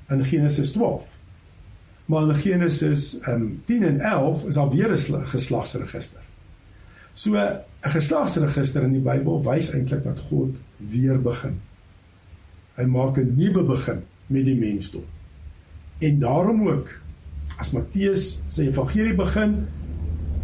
in 0.08 0.24
Genesis 0.24 0.70
12. 0.72 1.15
Maar 2.06 2.28
in 2.28 2.34
Genesis 2.34 3.18
um, 3.28 3.62
10 3.64 3.84
en 3.84 4.00
11 4.00 4.44
is 4.44 4.54
daar 4.54 4.70
weer 4.70 4.90
'n 4.92 5.26
geslagsregister. 5.26 6.20
So 7.12 7.34
'n 7.34 7.60
geslagsregister 7.80 8.82
in 8.82 8.92
die 8.92 9.00
Bybel 9.00 9.42
wys 9.42 9.70
eintlik 9.70 10.04
dat 10.04 10.18
God 10.18 10.56
weer 10.76 11.20
begin. 11.22 11.60
Hy 12.74 12.84
maak 12.84 13.16
'n 13.18 13.34
nuwe 13.36 13.62
begin 13.62 14.02
met 14.26 14.44
die 14.44 14.56
mensdom. 14.56 15.04
En 15.98 16.18
daarom 16.18 16.68
ook 16.68 16.88
as 17.56 17.70
Matteus 17.70 18.40
sy 18.48 18.66
evangelie 18.66 19.14
begin, 19.14 19.66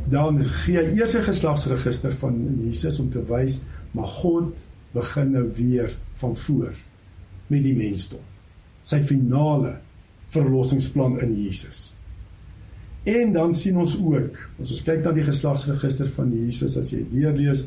dan 0.08 0.44
gee 0.44 0.76
hy 0.76 0.98
eers 0.98 1.14
'n 1.14 1.22
geslagsregister 1.22 2.12
van 2.12 2.58
Jesus 2.64 2.98
om 2.98 3.10
te 3.10 3.24
wys 3.26 3.60
maar 3.92 4.06
God 4.06 4.56
begin 4.90 5.30
nou 5.30 5.52
weer 5.54 5.96
van 6.14 6.36
voor 6.36 6.74
met 7.46 7.62
die 7.62 7.76
mensdom. 7.76 8.20
Sy 8.82 9.02
finale 9.04 9.76
verlossingsplan 10.32 11.18
in 11.20 11.34
Jesus. 11.36 11.92
En 13.02 13.32
dan 13.34 13.54
sien 13.54 13.76
ons 13.76 13.96
ook, 13.98 14.36
as 14.62 14.70
ons 14.70 14.82
kyk 14.86 15.02
na 15.04 15.12
die 15.14 15.26
geslagsregister 15.26 16.10
van 16.14 16.30
Jesus 16.34 16.76
as 16.78 16.92
jy 16.94 17.02
weer 17.10 17.34
lees, 17.34 17.66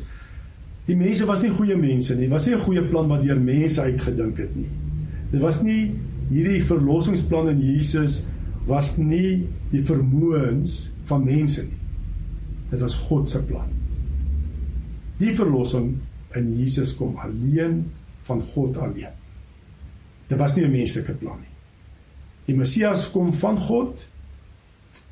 die 0.86 0.96
mense 0.96 1.26
was 1.28 1.44
nie 1.44 1.52
goeie 1.52 1.76
mense 1.78 2.16
nie. 2.16 2.30
Dit 2.30 2.36
was 2.36 2.48
nie 2.48 2.56
'n 2.56 2.66
goeie 2.68 2.84
plan 2.90 3.08
wat 3.08 3.24
deur 3.24 3.40
mense 3.40 3.82
uitgedink 3.82 4.38
het 4.38 4.56
nie. 4.56 4.70
Dit 5.32 5.42
was 5.42 5.62
nie 5.62 5.96
hierdie 6.30 6.64
verlossingsplan 6.64 7.50
in 7.50 7.62
Jesus 7.62 8.24
was 8.66 8.98
nie 8.98 9.48
die 9.72 9.84
vermoëns 9.84 10.90
van 11.06 11.24
mense 11.24 11.64
nie. 11.64 11.82
Dit 12.72 12.82
was 12.82 12.96
God 12.96 13.30
se 13.30 13.44
plan. 13.44 13.70
Die 15.18 15.34
verlossing 15.36 15.98
in 16.36 16.54
Jesus 16.58 16.96
kom 16.96 17.18
alleen 17.18 17.86
van 18.24 18.42
God 18.42 18.78
alleen. 18.78 19.14
Dit 20.28 20.38
was 20.38 20.56
nie 20.56 20.66
'n 20.66 20.72
menslike 20.72 21.14
plan 21.14 21.40
nie. 21.40 21.55
Die 22.46 22.56
Messias 22.56 23.08
kom 23.12 23.34
van 23.34 23.58
God 23.58 24.06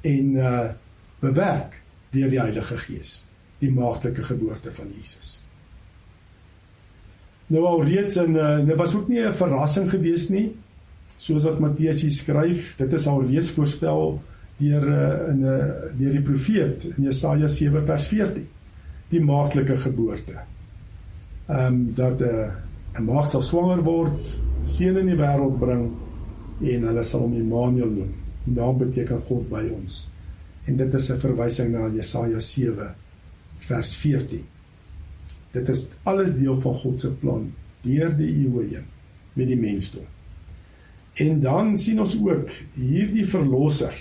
en 0.02 0.36
uh 0.36 0.70
bewerk 1.24 1.78
deur 2.12 2.28
die 2.30 2.40
Heilige 2.42 2.78
Gees 2.78 3.13
die 3.63 3.72
maagtelike 3.72 4.25
geboorte 4.28 4.74
van 4.75 4.90
Jesus. 4.92 5.46
Nou 7.48 7.63
al 7.66 7.86
reeds 7.88 8.18
in 8.20 8.36
uh 8.36 8.60
dit 8.66 8.78
was 8.78 8.96
ook 8.96 9.08
nie 9.08 9.24
'n 9.24 9.34
verrassing 9.34 9.90
gewees 9.90 10.30
nie 10.30 10.52
soos 11.18 11.44
wat 11.44 11.60
Matteus 11.60 12.02
hier 12.02 12.12
skryf, 12.12 12.75
dit 12.78 12.94
is 12.94 13.08
al 13.08 13.24
reeds 13.24 13.52
voorspel 13.52 14.22
deur 14.58 14.84
uh 14.88 15.30
in 15.32 15.40
'n 15.40 15.46
uh, 15.46 15.98
deur 16.00 16.12
die 16.12 16.22
profeet 16.22 16.84
in 16.84 17.04
Jesaja 17.04 17.48
7 17.48 17.86
vers 17.86 18.06
14 18.08 18.48
die 19.10 19.22
maagtelike 19.22 19.78
geboorte. 19.78 20.38
Ehm 21.48 21.66
um, 21.66 21.94
dat 21.96 22.20
'n 22.20 22.24
uh, 22.24 23.00
'n 23.00 23.06
maagd 23.06 23.32
sal 23.32 23.42
swanger 23.42 23.84
word, 23.84 24.40
seun 24.62 24.98
in 24.98 25.06
die 25.06 25.18
wêreld 25.18 25.60
bring 25.60 25.92
en 26.62 26.88
hulle 26.88 27.04
sal 27.04 27.26
hom 27.26 27.34
Immanuel 27.34 27.90
noem. 27.90 28.14
Die 28.46 28.54
naam 28.54 28.78
beteken 28.78 29.22
God 29.22 29.50
by 29.50 29.64
ons. 29.72 30.10
En 30.66 30.78
dit 30.78 30.94
is 30.94 31.10
'n 31.12 31.20
verwysing 31.20 31.72
na 31.72 31.88
Jesaja 31.90 32.40
7 32.40 32.96
vers 33.58 33.96
14. 33.96 34.46
Dit 35.52 35.70
is 35.70 35.88
alles 36.04 36.34
deel 36.36 36.62
van 36.62 36.74
God 36.74 37.02
se 37.02 37.12
plan 37.12 37.54
deur 37.82 38.18
die 38.18 38.28
eeue 38.28 38.66
heen 38.66 38.86
met 39.34 39.48
die 39.48 39.60
mensdom. 39.60 40.06
En 41.14 41.42
dan 41.42 41.78
sien 41.78 42.00
ons 42.00 42.16
ook 42.18 42.50
hierdie 42.74 43.26
verlosser 43.26 43.94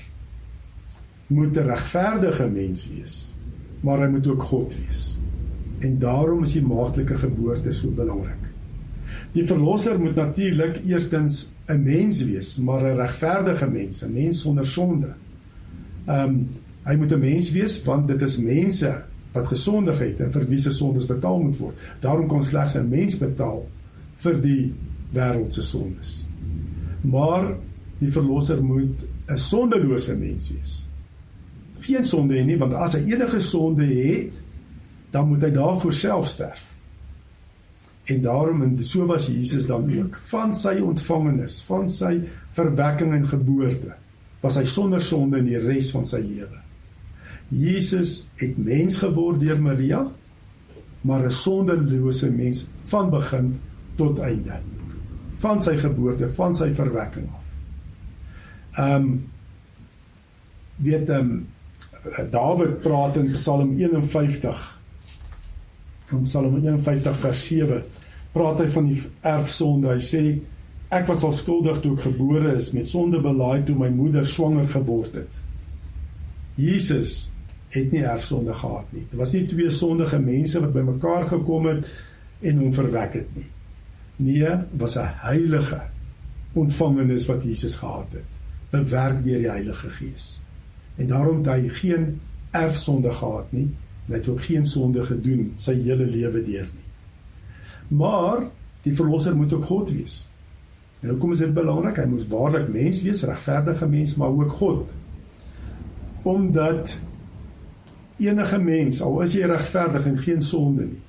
moet 1.27 1.57
'n 1.57 1.69
regverdige 1.69 2.49
mens 2.49 2.89
wees, 2.89 3.35
maar 3.81 4.01
hy 4.01 4.09
moet 4.09 4.27
ook 4.27 4.43
God 4.43 4.75
wees. 4.87 5.19
En 5.79 5.99
daarom 5.99 6.43
is 6.43 6.53
die 6.53 6.63
maagtelike 6.63 7.17
geboorte 7.17 7.73
so 7.73 7.91
belangrik. 7.91 8.43
Die 9.33 9.45
verlosser 9.45 9.99
moet 10.01 10.15
natuurlik 10.15 10.85
eerstens 10.85 11.52
'n 11.67 11.83
mens 11.83 12.23
wees, 12.25 12.57
maar 12.57 12.83
'n 12.83 12.97
regverdige 12.97 13.71
mens, 13.71 14.03
'n 14.03 14.13
mens 14.13 14.41
sonder 14.41 14.67
sonde. 14.67 15.13
Ehm 16.07 16.29
um, 16.29 16.49
hy 16.83 16.97
moet 16.97 17.13
'n 17.13 17.19
mens 17.19 17.51
wees 17.51 17.83
want 17.83 18.09
dit 18.09 18.23
is 18.23 18.37
mense 18.37 19.03
wat 19.33 19.47
gesondig 19.47 19.99
het 19.99 20.21
en 20.21 20.33
vir 20.33 20.49
wie 20.49 20.59
se 20.59 20.71
sondes 20.71 21.07
betaal 21.07 21.39
moet 21.39 21.57
word. 21.57 21.77
Daarom 22.01 22.27
kon 22.27 22.45
slegs 22.45 22.75
'n 22.75 22.89
mens 22.89 23.19
betaal 23.19 23.69
vir 24.17 24.41
die 24.41 24.73
wêreld 25.13 25.53
se 25.53 25.63
sondes. 25.63 26.27
Maar 27.01 27.55
die 27.99 28.13
verlosser 28.13 28.65
moet 28.65 29.01
'n 29.27 29.37
sondelose 29.37 30.17
mens 30.17 30.51
wees. 30.51 30.87
Geen 31.81 32.05
sonde 32.05 32.35
hê 32.35 32.45
nie, 32.45 32.59
want 32.59 32.75
as 32.75 32.93
hy 32.93 33.13
enige 33.13 33.41
sonde 33.41 33.85
het, 33.85 34.43
dan 35.11 35.29
moet 35.29 35.43
hy 35.43 35.51
daarvoor 35.51 35.93
self 35.93 36.29
sterf. 36.29 36.72
En 38.05 38.23
daarom 38.23 38.63
en 38.63 38.83
so 38.83 39.07
was 39.07 39.27
Jesus 39.27 39.67
dan 39.67 39.87
ook 39.99 40.17
van 40.17 40.57
sy 40.57 40.79
ontvangenis, 40.83 41.61
van 41.67 41.91
sy 41.91 42.17
verwekking 42.57 43.13
en 43.15 43.29
geboorte, 43.29 43.95
was 44.43 44.59
hy 44.59 44.65
sonder 44.67 45.03
sonde 45.03 45.39
in 45.39 45.47
die 45.47 45.61
res 45.63 45.93
van 45.95 46.07
sy 46.09 46.19
lewe. 46.25 46.59
Jesus 47.53 48.27
het 48.41 48.59
mens 48.59 48.99
geword 48.99 49.41
deur 49.41 49.61
Maria, 49.63 50.03
maar 51.03 51.25
'n 51.27 51.31
sondelose 51.31 52.31
mens 52.31 52.67
van 52.91 53.11
begin 53.11 53.61
tot 53.97 54.19
einde. 54.19 54.59
Van 55.39 55.63
sy 55.63 55.77
geboorte, 55.77 56.29
van 56.29 56.55
sy 56.55 56.73
verwekking 56.75 57.29
af. 57.29 57.47
Ehm 58.79 58.95
um, 58.95 59.25
weet 60.77 61.09
ehm 61.09 61.31
um, 61.31 61.47
Dawid 62.31 62.81
praat 62.83 63.17
in 63.17 63.31
Psalm 63.31 63.77
51 63.79 64.82
in 66.13 66.27
Psalm 66.29 66.57
51 66.57 67.19
vers 67.25 67.47
7 67.47 67.83
praat 68.33 68.63
hy 68.63 68.69
van 68.75 68.89
die 68.89 69.01
erfsonde. 69.21 69.93
Hy 69.93 70.03
sê 70.03 70.23
ek 70.93 71.07
was 71.09 71.25
al 71.25 71.35
skuldig 71.37 71.81
toe 71.83 71.95
ek 71.97 72.07
gebore 72.11 72.55
is 72.57 72.73
met 72.77 72.89
sonde 72.89 73.21
belaaid 73.23 73.67
toe 73.69 73.77
my 73.79 73.89
moeder 73.93 74.27
swanger 74.29 74.69
geword 74.73 75.17
het. 75.23 75.43
Jesus 76.61 77.31
het 77.73 77.93
nie 77.93 78.05
erfsonde 78.05 78.53
gehad 78.53 78.89
nie. 78.93 79.07
Dit 79.11 79.19
was 79.21 79.33
nie 79.33 79.47
twee 79.49 79.73
sondige 79.73 80.21
mense 80.21 80.61
wat 80.61 80.75
bymekaar 80.75 81.27
gekom 81.31 81.71
het 81.71 81.89
en 82.43 82.61
hom 82.61 82.75
verwek 82.77 83.17
het 83.23 83.37
nie. 83.39 83.49
Nee, 84.23 84.57
was 84.77 84.97
'n 84.97 85.09
heilige 85.25 85.81
ontvangenis 86.53 87.27
wat 87.27 87.45
Jesus 87.45 87.77
gehad 87.81 88.13
het, 88.13 88.31
bewerk 88.71 89.25
deur 89.25 89.39
die 89.39 89.51
Heilige 89.51 89.89
Gees. 89.89 90.41
En 90.97 91.07
daarom 91.07 91.37
het 91.37 91.47
hy 91.47 91.69
geen 91.69 92.21
erfsonde 92.51 93.11
gehad 93.11 93.53
nie, 93.53 93.71
en 94.07 94.15
hy 94.15 94.19
het 94.19 94.29
ook 94.29 94.43
geen 94.49 94.67
sonde 94.67 95.05
gedoen 95.07 95.53
sy 95.61 95.77
hele 95.85 96.07
lewe 96.07 96.43
deur 96.45 96.69
nie. 96.75 96.89
Maar 97.99 98.47
die 98.83 98.95
verlosser 98.97 99.37
moet 99.37 99.53
ook 99.53 99.65
God 99.65 99.93
wees. 99.95 100.17
En 101.03 101.09
hoekom 101.15 101.33
is 101.35 101.43
dit 101.43 101.55
belangrik? 101.55 101.99
Hy 102.03 102.09
moet 102.11 102.27
waarlik 102.31 102.69
mens 102.73 103.03
wees, 103.03 103.23
regverdige 103.27 103.87
mens, 103.91 104.17
maar 104.19 104.35
ook 104.35 104.53
God. 104.59 104.91
Omdat 106.23 106.99
enige 108.23 108.59
mens, 108.59 109.01
al 109.03 109.23
is 109.25 109.35
jy 109.35 109.49
regverdig 109.51 110.07
en 110.07 110.19
geen 110.23 110.43
sonde 110.43 110.87
nie, 110.87 111.03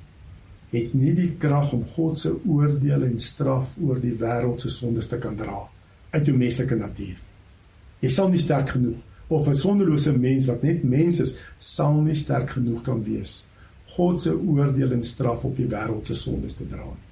het 0.74 0.94
nie 0.98 1.14
die 1.14 1.32
krag 1.38 1.74
om 1.78 1.84
God 1.94 2.18
se 2.20 2.32
oordeel 2.50 3.06
en 3.06 3.20
straf 3.22 3.76
oor 3.78 4.00
die 4.02 4.16
wêreld 4.18 4.64
se 4.64 4.72
sondes 4.74 5.10
te 5.12 5.20
kan 5.22 5.36
dra 5.38 5.60
uit 6.14 6.26
jou 6.26 6.34
menslike 6.38 6.78
natuur. 6.78 7.20
Jy 8.02 8.10
sal 8.10 8.32
nie 8.34 8.42
sterk 8.42 8.74
genoeg 8.74 9.02
of 9.34 9.48
'n 9.48 9.56
sondelose 9.56 10.14
mens 10.18 10.46
wat 10.46 10.62
net 10.64 10.84
mens 10.84 11.20
is, 11.20 11.36
sal 11.58 12.02
nie 12.02 12.16
sterk 12.16 12.56
genoeg 12.58 12.82
kan 12.84 13.04
wees 13.04 13.46
God 13.96 14.22
se 14.22 14.32
oordeel 14.34 14.92
en 14.92 15.04
straf 15.04 15.44
op 15.46 15.58
die 15.58 15.68
wêreld 15.70 16.06
se 16.06 16.16
sondes 16.18 16.56
te 16.58 16.66
dra 16.68 16.86
nie. 16.86 17.12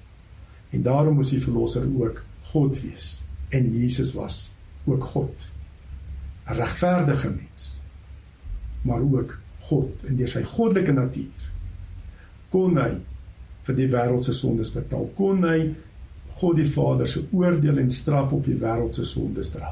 En 0.70 0.82
daarom 0.82 1.14
moes 1.14 1.30
die 1.30 1.42
verlosser 1.42 1.86
ook 1.86 2.24
God 2.52 2.80
wees 2.82 3.22
en 3.50 3.68
Jesus 3.78 4.12
was 4.12 4.50
ook 4.84 5.04
God. 5.04 5.50
'n 6.48 6.54
regverdige 6.58 7.30
mens 7.30 7.80
maar 8.82 9.00
ook 9.00 9.38
God 9.58 9.90
en 10.08 10.16
deur 10.16 10.28
sy 10.28 10.42
goddelike 10.42 10.92
natuur 10.92 11.42
kon 12.50 12.76
hy 12.76 12.90
vir 13.62 13.76
die 13.78 13.88
wêreld 13.88 14.26
se 14.26 14.34
sondes 14.34 14.72
betaal. 14.74 15.06
Kon 15.16 15.44
hy 15.46 15.74
God 16.40 16.56
die 16.56 16.70
Vader 16.70 17.08
se 17.08 17.22
oordeel 17.30 17.78
en 17.78 17.90
straf 17.90 18.32
op 18.32 18.44
die 18.44 18.58
wêreld 18.58 18.94
se 18.94 19.04
sondes 19.04 19.52
dra. 19.54 19.70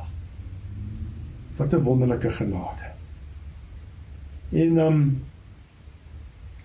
Wat 1.61 1.73
'n 1.73 1.83
wonderlike 1.83 2.31
genade. 2.31 2.89
En 4.49 4.79
um 4.79 5.23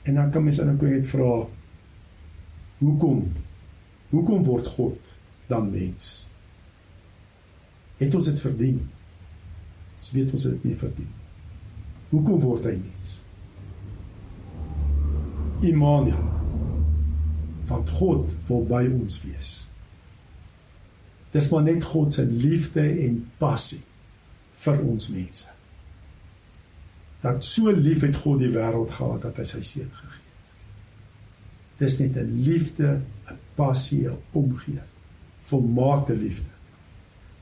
en 0.02 0.14
dan 0.14 0.32
kan 0.32 0.44
mens 0.44 0.56
dan 0.56 0.78
net 0.80 1.08
vra 1.08 1.48
hoekom 2.78 3.32
hoekom 4.10 4.44
word 4.44 4.68
God 4.68 5.00
dan 5.48 5.72
mens? 5.72 6.28
Het 7.98 8.16
ons 8.16 8.26
dit 8.26 8.40
verdien? 8.40 8.90
Ons 9.98 10.12
weet 10.12 10.32
ons 10.32 10.44
het 10.44 10.52
dit 10.52 10.64
nie 10.64 10.76
verdien. 10.76 11.10
Hoekom 12.10 12.40
word 12.40 12.64
hy 12.64 12.80
mens? 12.80 13.20
Immanuel. 15.60 16.30
Want 17.66 17.90
God 17.90 18.30
wil 18.48 18.64
by 18.66 18.86
ons 19.02 19.22
wees. 19.22 19.68
Dis 21.32 21.50
maar 21.50 21.64
net 21.64 21.84
God 21.84 22.14
se 22.14 22.26
liefde 22.26 22.88
en 23.08 23.32
passie 23.38 23.84
vir 24.66 24.82
ons 24.82 25.10
mense. 25.14 25.52
Dat 27.22 27.46
so 27.46 27.72
lief 27.72 28.04
het 28.06 28.18
God 28.22 28.42
die 28.44 28.52
wêreld 28.54 28.94
gehad 28.94 29.24
dat 29.26 29.40
hy 29.42 29.48
sy 29.50 29.62
seun 29.66 29.92
gegee 29.92 30.20
het. 30.20 30.24
Dis 31.78 31.98
net 32.00 32.18
'n 32.18 32.42
liefde, 32.48 33.02
'n 33.30 33.40
passie, 33.56 34.08
'n 34.08 34.18
omgee. 34.32 34.84
Volmaakte 35.44 36.16
liefde 36.16 36.56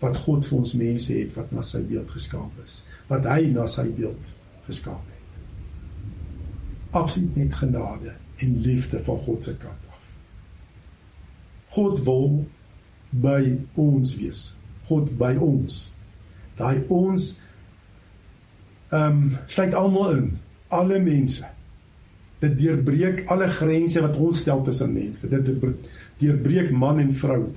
wat 0.04 0.18
God 0.18 0.46
vir 0.46 0.58
ons 0.58 0.74
mense 0.74 1.14
het 1.14 1.34
wat 1.38 1.52
na 1.52 1.62
sy 1.62 1.82
beeld 1.88 2.12
geskaap 2.12 2.60
is, 2.66 2.82
wat 3.08 3.28
hy 3.30 3.48
na 3.54 3.68
sy 3.72 3.86
beeld 3.96 4.32
geskaap 4.68 5.06
het. 5.08 5.38
Absoluut 6.92 7.36
net 7.40 7.54
genade 7.54 8.16
en 8.44 8.58
liefde 8.66 9.00
van 9.04 9.22
God 9.26 9.44
se 9.44 9.56
kant 9.62 9.88
af. 9.90 10.10
God 11.78 12.04
wil 12.04 12.46
by 13.10 13.58
ons 13.80 14.16
wees. 14.20 14.44
God 14.90 15.14
by 15.18 15.34
ons. 15.40 15.94
Daai 16.60 16.84
ons 16.94 17.32
ehm 18.94 19.20
um, 19.24 19.38
sluit 19.50 19.74
almal 19.74 20.16
in, 20.18 20.26
alle 20.74 21.00
mense. 21.02 21.48
Dit 22.44 22.58
deurbreek 22.60 23.24
alle 23.32 23.48
grense 23.50 24.02
wat 24.04 24.18
ons 24.22 24.42
stel 24.44 24.62
tussen 24.68 24.94
mense. 24.94 25.30
Dit 25.32 25.48
deurbreek 26.20 26.72
man 26.72 27.00
en 27.02 27.14
vrou. 27.18 27.48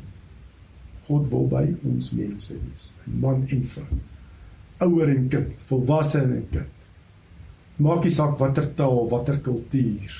God 1.07 1.29
wil 1.31 1.51
by 1.51 1.65
ons 1.87 2.13
mense 2.17 2.55
wees, 2.55 2.89
man 3.05 3.45
en 3.53 3.67
vrou. 3.75 4.01
Ouer 4.87 5.13
en 5.13 5.29
kind, 5.33 5.53
volwasse 5.69 6.23
en 6.23 6.49
kind. 6.51 6.73
Maak 7.85 8.07
nie 8.07 8.15
saak 8.17 8.39
watter 8.41 8.67
taal, 8.79 9.05
watter 9.13 9.39
kultuur, 9.45 10.17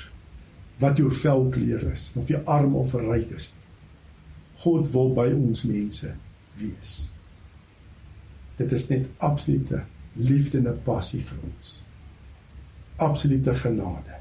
wat 0.79 1.01
jou 1.01 1.09
velkleur 1.11 1.89
is, 1.91 2.11
of 2.15 2.29
jy 2.29 2.39
arm 2.45 2.77
of 2.77 2.93
ryk 3.01 3.33
is 3.35 3.51
nie. 3.55 3.65
God 4.61 4.89
wil 4.93 5.11
by 5.17 5.27
ons 5.33 5.65
mense 5.69 6.13
wees. 6.57 6.95
Dit 8.57 8.71
is 8.71 8.87
net 8.89 9.05
absolute 9.17 9.83
liefde 10.17 10.61
en 10.63 10.79
passie 10.85 11.21
vir 11.21 11.37
ons. 11.45 11.73
Absolute 12.97 13.53
genade. 13.53 14.17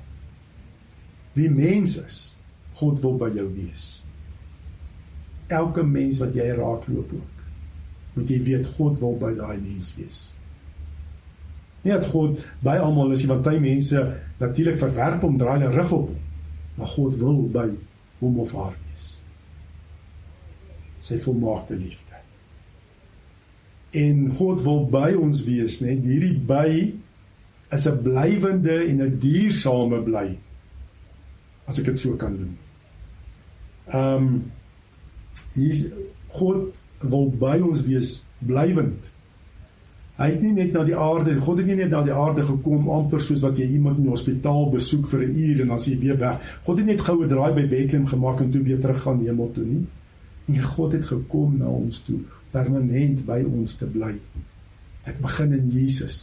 Wie 1.37 1.49
mens 1.53 1.97
is, 2.01 2.19
God 2.77 3.01
wil 3.01 3.17
by 3.21 3.31
jou 3.33 3.47
wees. 3.55 3.87
Elke 5.53 5.85
mens 5.87 6.21
wat 6.21 6.37
jy 6.37 6.51
raakloop 6.53 7.13
ook, 7.17 7.45
moet 8.17 8.33
jy 8.33 8.41
weet 8.45 8.73
God 8.77 8.99
wil 9.01 9.17
by 9.21 9.33
daai 9.37 9.57
mens 9.61 9.93
wees. 9.97 10.21
Nie 11.85 11.95
dat 11.95 12.09
God 12.11 12.41
by 12.65 12.77
almal 12.83 13.15
is, 13.15 13.25
want 13.31 13.45
baie 13.47 13.61
mense 13.63 14.01
natuurlik 14.41 14.81
verwerp 14.81 15.25
om 15.25 15.37
draai 15.41 15.61
hulle 15.61 15.73
rug 15.77 15.93
op, 15.97 16.11
maar 16.77 16.93
God 16.97 17.17
wil 17.21 17.45
by 17.55 17.69
hom 18.21 18.41
of 18.43 18.53
haar 18.59 18.75
wees. 18.89 19.07
Sy 21.01 21.21
volmaakte 21.23 21.79
liefde 21.79 22.06
en 23.97 24.31
God 24.37 24.63
wil 24.67 24.85
by 24.93 25.11
ons 25.19 25.43
wees, 25.47 25.81
net 25.81 26.05
hierdie 26.05 26.37
by 26.49 26.93
is 27.75 27.87
'n 27.89 28.03
blywende 28.03 28.77
en 28.91 29.03
'n 29.03 29.19
duursame 29.19 30.01
bly. 30.03 30.39
As 31.67 31.79
ek 31.79 31.85
dit 31.85 32.01
so 32.01 32.17
kan 32.17 32.37
noem. 32.37 32.57
Ehm 33.87 34.27
um, 34.27 34.53
hier 35.55 35.93
God 36.29 36.83
wil 37.01 37.31
by 37.31 37.59
ons 37.61 37.83
wees 37.87 38.25
blywend. 38.39 39.13
Hy 40.17 40.31
het 40.31 40.41
nie 40.41 40.53
net 40.53 40.73
na 40.73 40.85
die 40.85 40.97
aarde, 40.97 41.35
God 41.41 41.59
het 41.61 41.67
nie 41.67 41.77
net 41.77 41.91
na 41.93 42.03
die 42.03 42.13
aarde 42.13 42.45
gekom 42.45 42.89
amper 42.89 43.21
soos 43.21 43.43
wat 43.45 43.59
jy 43.59 43.67
iemand 43.77 43.99
in 44.01 44.07
die 44.07 44.15
hospitaal 44.15 44.71
besoek 44.73 45.09
vir 45.09 45.27
'n 45.27 45.37
uur 45.37 45.61
en 45.61 45.69
dan 45.69 45.79
sê 45.79 45.91
jy 45.91 45.99
weer 45.99 46.19
weg. 46.19 46.61
God 46.65 46.79
het 46.79 46.87
net 46.87 47.01
goue 47.01 47.27
draai 47.27 47.53
by 47.55 47.67
Bethlehem 47.69 48.07
gemaak 48.07 48.41
en 48.41 48.51
toe 48.51 48.63
weer 48.63 48.81
terug 48.81 49.03
gaan 49.03 49.21
hemel 49.21 49.51
toe 49.53 49.65
nie. 49.65 49.85
Nee, 50.47 50.63
God 50.63 50.93
het 50.93 51.05
gekom 51.05 51.59
na 51.59 51.67
ons 51.67 52.01
toe 52.01 52.21
permanent 52.57 53.25
by 53.29 53.43
ons 53.45 53.77
te 53.81 53.89
bly. 53.91 54.15
Dit 55.07 55.21
begin 55.23 55.53
in 55.57 55.69
Jesus. 55.71 56.21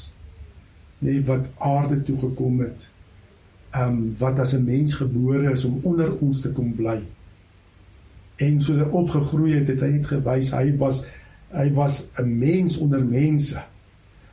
Nee, 1.04 1.22
wat 1.28 1.46
aarde 1.58 2.02
toe 2.04 2.18
gekom 2.18 2.62
het. 2.66 2.90
Ehm 3.74 3.90
um, 3.90 4.16
wat 4.18 4.40
as 4.40 4.54
'n 4.54 4.64
mens 4.64 4.94
gebore 4.94 5.52
is 5.52 5.66
om 5.66 5.80
onder 5.82 6.18
ons 6.18 6.42
te 6.42 6.52
kom 6.52 6.74
bly. 6.76 7.02
En 8.36 8.62
soos 8.62 8.78
hy 8.78 8.90
opgegroei 8.90 9.54
het, 9.54 9.68
het 9.68 9.82
hy 9.82 9.92
net 9.98 10.08
gewys 10.08 10.52
hy 10.52 10.76
was 10.78 11.06
hy 11.54 11.70
was 11.74 12.04
'n 12.18 12.38
mens 12.38 12.78
onder 12.78 13.06
mense. 13.06 13.62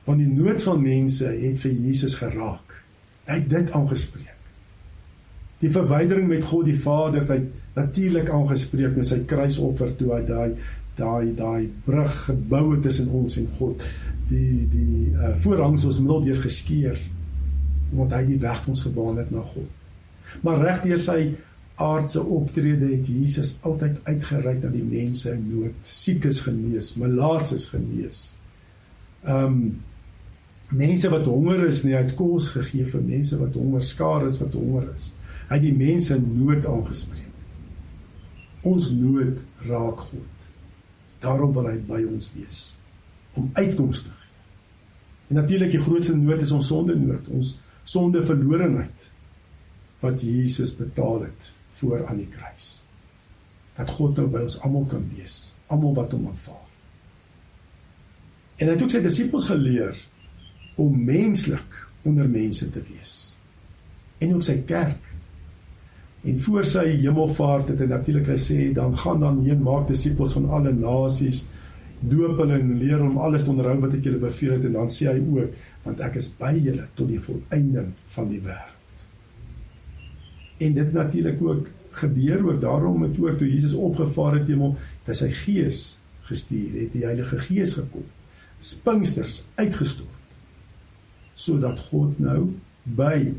Want 0.05 0.19
die 0.19 0.33
nood 0.33 0.63
van 0.63 0.83
mense 0.83 1.27
het 1.27 1.59
vir 1.59 1.73
Jesus 1.73 2.15
geraak. 2.15 2.83
Hy 3.25 3.35
het 3.35 3.51
dit 3.51 3.73
aangespreek. 3.73 4.37
Die 5.61 5.71
verwydering 5.71 6.29
met 6.29 6.45
God 6.45 6.65
die 6.65 6.81
Vader 6.81 7.21
het 7.21 7.29
hy 7.29 7.43
natuurlik 7.75 8.31
aangespreek 8.31 8.97
met 8.97 9.07
sy 9.07 9.19
kruisoffer 9.25 9.97
toe 9.97 10.15
hy 10.15 10.23
daai 10.27 10.55
daai 11.01 11.35
daai 11.37 11.71
brug 11.85 12.15
gebou 12.29 12.65
het 12.75 12.85
tussen 12.87 13.11
ons 13.17 13.37
en 13.41 13.49
God. 13.59 13.85
Die 14.31 14.67
die 14.71 15.11
uh, 15.11 15.35
voorhangs 15.43 15.89
ons 15.89 16.01
middel 16.03 16.31
deur 16.31 16.43
geskeur 16.47 17.01
omdat 17.91 18.21
hy 18.21 18.27
die 18.29 18.43
weg 18.43 18.61
vir 18.63 18.71
ons 18.71 18.85
gebaan 18.87 19.17
het 19.19 19.31
na 19.35 19.43
God. 19.43 19.71
Maar 20.47 20.61
reg 20.63 20.85
deur 20.85 21.01
sy 21.03 21.21
aardse 21.81 22.23
optrede 22.23 22.91
het 22.93 23.09
Jesus 23.09 23.57
altyd 23.67 23.99
uitgereik 24.05 24.61
na 24.63 24.71
die 24.73 24.85
mense 24.85 25.33
in 25.33 25.47
nood, 25.49 25.87
siekes 25.87 26.43
genees, 26.45 26.93
malaatses 27.01 27.71
genees. 27.73 28.21
Um 29.25 29.81
mense 30.71 31.09
wat 31.11 31.27
honger 31.27 31.65
is, 31.67 31.83
nie 31.83 31.97
uit 31.99 32.13
kos 32.19 32.53
gegee 32.55 32.87
vir 32.87 33.03
mense 33.03 33.39
wat 33.41 33.57
honger 33.59 33.83
skaar 33.83 34.27
is 34.29 34.39
wat 34.39 34.55
honger 34.55 34.87
is. 34.95 35.11
Hy 35.49 35.57
het 35.57 35.65
die 35.65 35.75
mense 35.75 36.15
in 36.15 36.29
nood 36.39 36.69
aangespreek. 36.69 37.27
Ons 38.71 38.91
nood 38.95 39.41
raak 39.67 40.05
God. 40.13 40.39
Daarom 41.21 41.53
wil 41.57 41.69
hy 41.69 41.77
by 41.89 42.01
ons 42.09 42.31
wees 42.37 42.61
om 43.39 43.51
uitkomste 43.55 44.09
te 44.09 44.17
gee. 44.17 44.29
En 45.31 45.39
natuurlik 45.39 45.71
die 45.71 45.83
grootste 45.83 46.17
nood 46.17 46.41
is 46.43 46.51
ons 46.51 46.67
sonde 46.73 46.97
nood, 46.99 47.29
ons 47.31 47.59
sonde 47.85 48.25
verlorenheid 48.27 49.07
wat 50.01 50.23
Jesus 50.25 50.73
betaal 50.79 51.27
het 51.29 51.51
voor 51.79 52.07
aan 52.09 52.19
die 52.23 52.31
kruis. 52.31 52.81
Dat 53.77 53.93
God 53.95 54.17
nou 54.19 54.27
by 54.33 54.43
ons 54.49 54.59
almal 54.65 54.89
kan 54.91 55.05
wees, 55.15 55.37
almal 55.71 55.95
wat 55.97 56.17
hom 56.17 56.27
aanvaar. 56.33 56.67
En 58.61 58.69
hy 58.69 58.75
het 58.75 58.83
ook 58.85 58.93
sy 58.93 59.01
disippels 59.05 59.47
geleer 59.49 59.97
om 60.81 60.97
menslik 61.05 61.79
onder 62.09 62.29
mense 62.29 62.67
te 62.73 62.83
wees. 62.89 63.15
En 64.21 64.35
ook 64.35 64.45
sy 64.45 64.59
kerk 64.69 65.10
En 66.21 66.41
voor 66.41 66.67
sy 66.69 66.85
hemelvaart 67.01 67.73
het 67.73 67.81
hy 67.81 67.89
natuurlik 67.89 68.29
gesê 68.29 68.73
dan 68.77 68.97
gaan 68.97 69.23
dan 69.25 69.41
heen 69.47 69.63
maak 69.65 69.89
disippels 69.89 70.37
van 70.37 70.51
alle 70.53 70.73
nasies 70.77 71.47
doop 72.01 72.39
hulle 72.41 72.59
en 72.61 72.75
leer 72.81 73.01
om 73.05 73.19
alles 73.21 73.45
te 73.45 73.53
onderhou 73.53 73.77
wat 73.81 73.97
ek 73.97 74.05
julle 74.09 74.21
beveel 74.21 74.55
het 74.57 74.67
en 74.69 74.77
dan 74.79 74.93
sê 74.93 75.09
hy 75.11 75.21
ook 75.21 75.57
want 75.85 76.01
ek 76.05 76.17
is 76.21 76.31
by 76.41 76.53
julle 76.57 76.87
tot 76.97 77.09
die 77.09 77.21
volëinding 77.21 77.91
van 78.15 78.29
die 78.29 78.41
wêreld. 78.45 79.05
En 80.61 80.77
dit 80.77 80.93
natuurlik 80.93 81.43
ook 81.45 81.69
gebeur 82.01 82.45
ook 82.47 82.61
daarom 82.61 83.03
het 83.03 83.19
ook 83.21 83.39
toe 83.39 83.49
Jesus 83.49 83.77
opgevaar 83.77 84.39
het 84.39 84.49
hemel 84.49 84.77
dat 85.09 85.17
sy 85.17 85.29
gees 85.43 85.99
gestuur 86.29 86.77
het 86.85 86.93
die 86.95 87.05
Heilige 87.05 87.41
Gees 87.43 87.75
gekom. 87.81 88.05
Spingsters 88.61 89.45
uitgestort 89.57 90.19
sodat 91.41 91.79
God 91.89 92.19
nou 92.21 92.51
by 92.85 93.33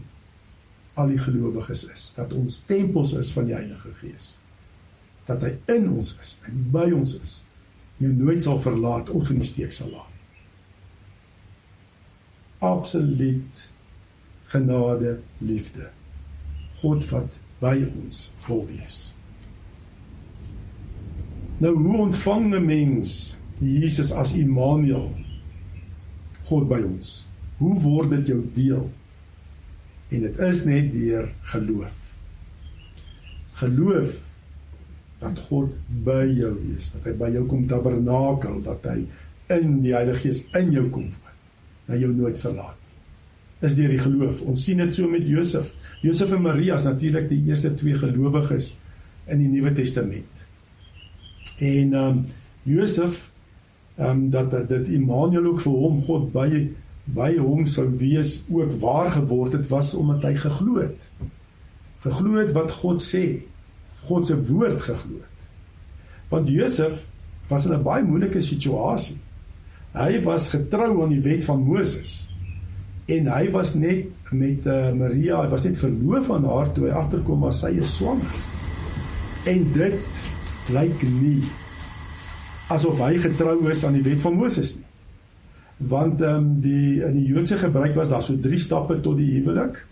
al 1.00 1.08
die 1.08 1.20
gelowiges 1.22 1.86
is, 1.88 2.12
dat 2.18 2.34
ons 2.36 2.62
tempels 2.68 3.14
is 3.20 3.32
van 3.32 3.48
die 3.48 3.56
Heilige 3.56 3.94
Gees. 4.02 4.40
Dat 5.28 5.44
hy 5.46 5.54
in 5.72 5.88
ons 5.94 6.16
is 6.20 6.36
en 6.50 6.66
by 6.74 6.90
ons 6.96 7.16
is. 7.22 7.38
Jou 8.02 8.12
nooit 8.18 8.44
sal 8.44 8.60
verlaat 8.60 9.12
of 9.14 9.30
in 9.32 9.40
die 9.44 9.48
steek 9.48 9.74
sal 9.76 9.92
laat. 9.94 10.08
Absoluut 12.62 13.68
genade, 14.52 15.20
liefde. 15.38 15.90
God 16.82 17.06
wat 17.14 17.38
by 17.62 17.78
ons 17.86 18.28
wil 18.48 18.66
wees. 18.68 19.00
Nou 21.62 21.76
hoe 21.78 21.98
ontvang 22.08 22.56
'n 22.56 22.66
mens 22.66 23.36
Jesus 23.60 24.12
as 24.12 24.34
Immanuel? 24.34 25.12
God 26.50 26.68
by 26.68 26.82
ons. 26.82 27.28
Hoe 27.58 27.80
word 27.80 28.10
dit 28.10 28.28
jou 28.28 28.42
deel? 28.54 28.90
En 30.12 30.26
dit 30.28 30.40
is 30.48 30.64
net 30.68 30.92
deur 30.92 31.30
geloof. 31.54 31.98
Geloof 33.62 34.18
dat 35.22 35.40
God 35.48 35.74
by 36.04 36.26
jou 36.34 36.54
is, 36.76 36.92
dat 36.96 37.08
hy 37.10 37.14
by 37.20 37.30
jou 37.36 37.46
kom 37.50 37.68
tabernakel, 37.70 38.60
dat 38.66 38.86
hy 38.90 39.04
in 39.54 39.80
die 39.84 39.94
Heilige 39.96 40.26
Gees 40.26 40.44
in 40.58 40.72
jou 40.74 40.88
kom 40.90 41.08
woon. 41.08 41.40
Dat 41.88 42.02
jou 42.02 42.12
nooit 42.16 42.40
verlaat 42.40 42.78
nie. 42.78 43.68
Is 43.68 43.76
deur 43.78 43.92
die 43.94 44.02
geloof. 44.02 44.42
Ons 44.50 44.64
sien 44.66 44.82
dit 44.82 44.94
so 44.96 45.10
met 45.12 45.26
Josef. 45.28 45.74
Josef 46.02 46.34
en 46.34 46.46
Maria 46.48 46.80
is 46.80 46.88
natuurlik 46.88 47.28
die 47.30 47.42
eerste 47.50 47.74
twee 47.78 47.98
gelowiges 48.00 48.74
in 49.30 49.44
die 49.44 49.50
Nuwe 49.52 49.74
Testament. 49.78 50.48
En 51.62 51.94
ehm 51.94 52.08
um, 52.08 52.24
Josef 52.64 53.28
ehm 53.98 54.10
um, 54.10 54.30
dat 54.34 54.54
dit 54.70 54.90
Immanuel 54.98 55.52
ook 55.54 55.62
vir 55.62 55.78
hom 55.84 56.02
God 56.08 56.32
by 56.34 56.48
by 57.06 57.36
hom 57.38 57.66
sou 57.66 57.88
wees 57.98 58.44
ook 58.52 58.78
waar 58.80 59.12
geword 59.12 59.54
het 59.58 59.68
was 59.68 59.94
omdat 59.98 60.24
hy 60.24 60.36
geglo 60.36 60.82
het. 60.82 61.08
Geglo 62.06 62.38
het 62.40 62.52
wat 62.58 62.72
God 62.82 63.02
sê. 63.04 63.42
God 64.06 64.28
se 64.28 64.38
woord 64.48 64.82
geglo 64.82 65.22
het. 65.22 65.48
Want 66.32 66.50
Josef 66.50 67.06
was 67.48 67.66
in 67.66 67.74
'n 67.74 67.84
baie 67.84 68.04
moeilike 68.04 68.42
situasie. 68.42 69.18
Hy 69.92 70.22
was 70.24 70.50
getrou 70.50 71.04
aan 71.04 71.10
die 71.10 71.22
wet 71.22 71.44
van 71.44 71.64
Moses. 71.64 72.30
En 73.06 73.28
hy 73.28 73.52
was 73.52 73.74
net 73.74 74.06
met 74.32 74.66
uh, 74.66 74.92
Maria, 74.92 75.42
hy 75.42 75.50
was 75.52 75.64
net 75.64 75.78
verloof 75.78 76.32
aan 76.32 76.46
haar 76.46 76.72
toe 76.72 76.86
hy 76.88 76.94
agterkom 76.96 77.40
maar 77.40 77.54
sy 77.54 77.74
is 77.78 77.96
swanger. 77.96 78.36
En 79.46 79.66
dit 79.74 80.00
lyk 80.72 81.02
nie 81.22 81.42
asof 82.72 83.02
hy 83.04 83.18
getrou 83.20 83.58
is 83.72 83.84
aan 83.86 83.98
die 84.00 84.06
wet 84.06 84.22
van 84.24 84.38
Moses 84.40 84.76
nie. 84.76 84.81
Want 85.88 86.22
ehm 86.22 86.36
um, 86.36 86.50
die 86.62 87.02
in 87.02 87.16
die 87.18 87.26
Joodse 87.26 87.58
gebruik 87.58 87.96
was 87.96 88.10
daar 88.10 88.22
so 88.22 88.38
drie 88.40 88.60
stappe 88.60 89.00
tot 89.02 89.18
die 89.18 89.32
huwelik. 89.34 89.86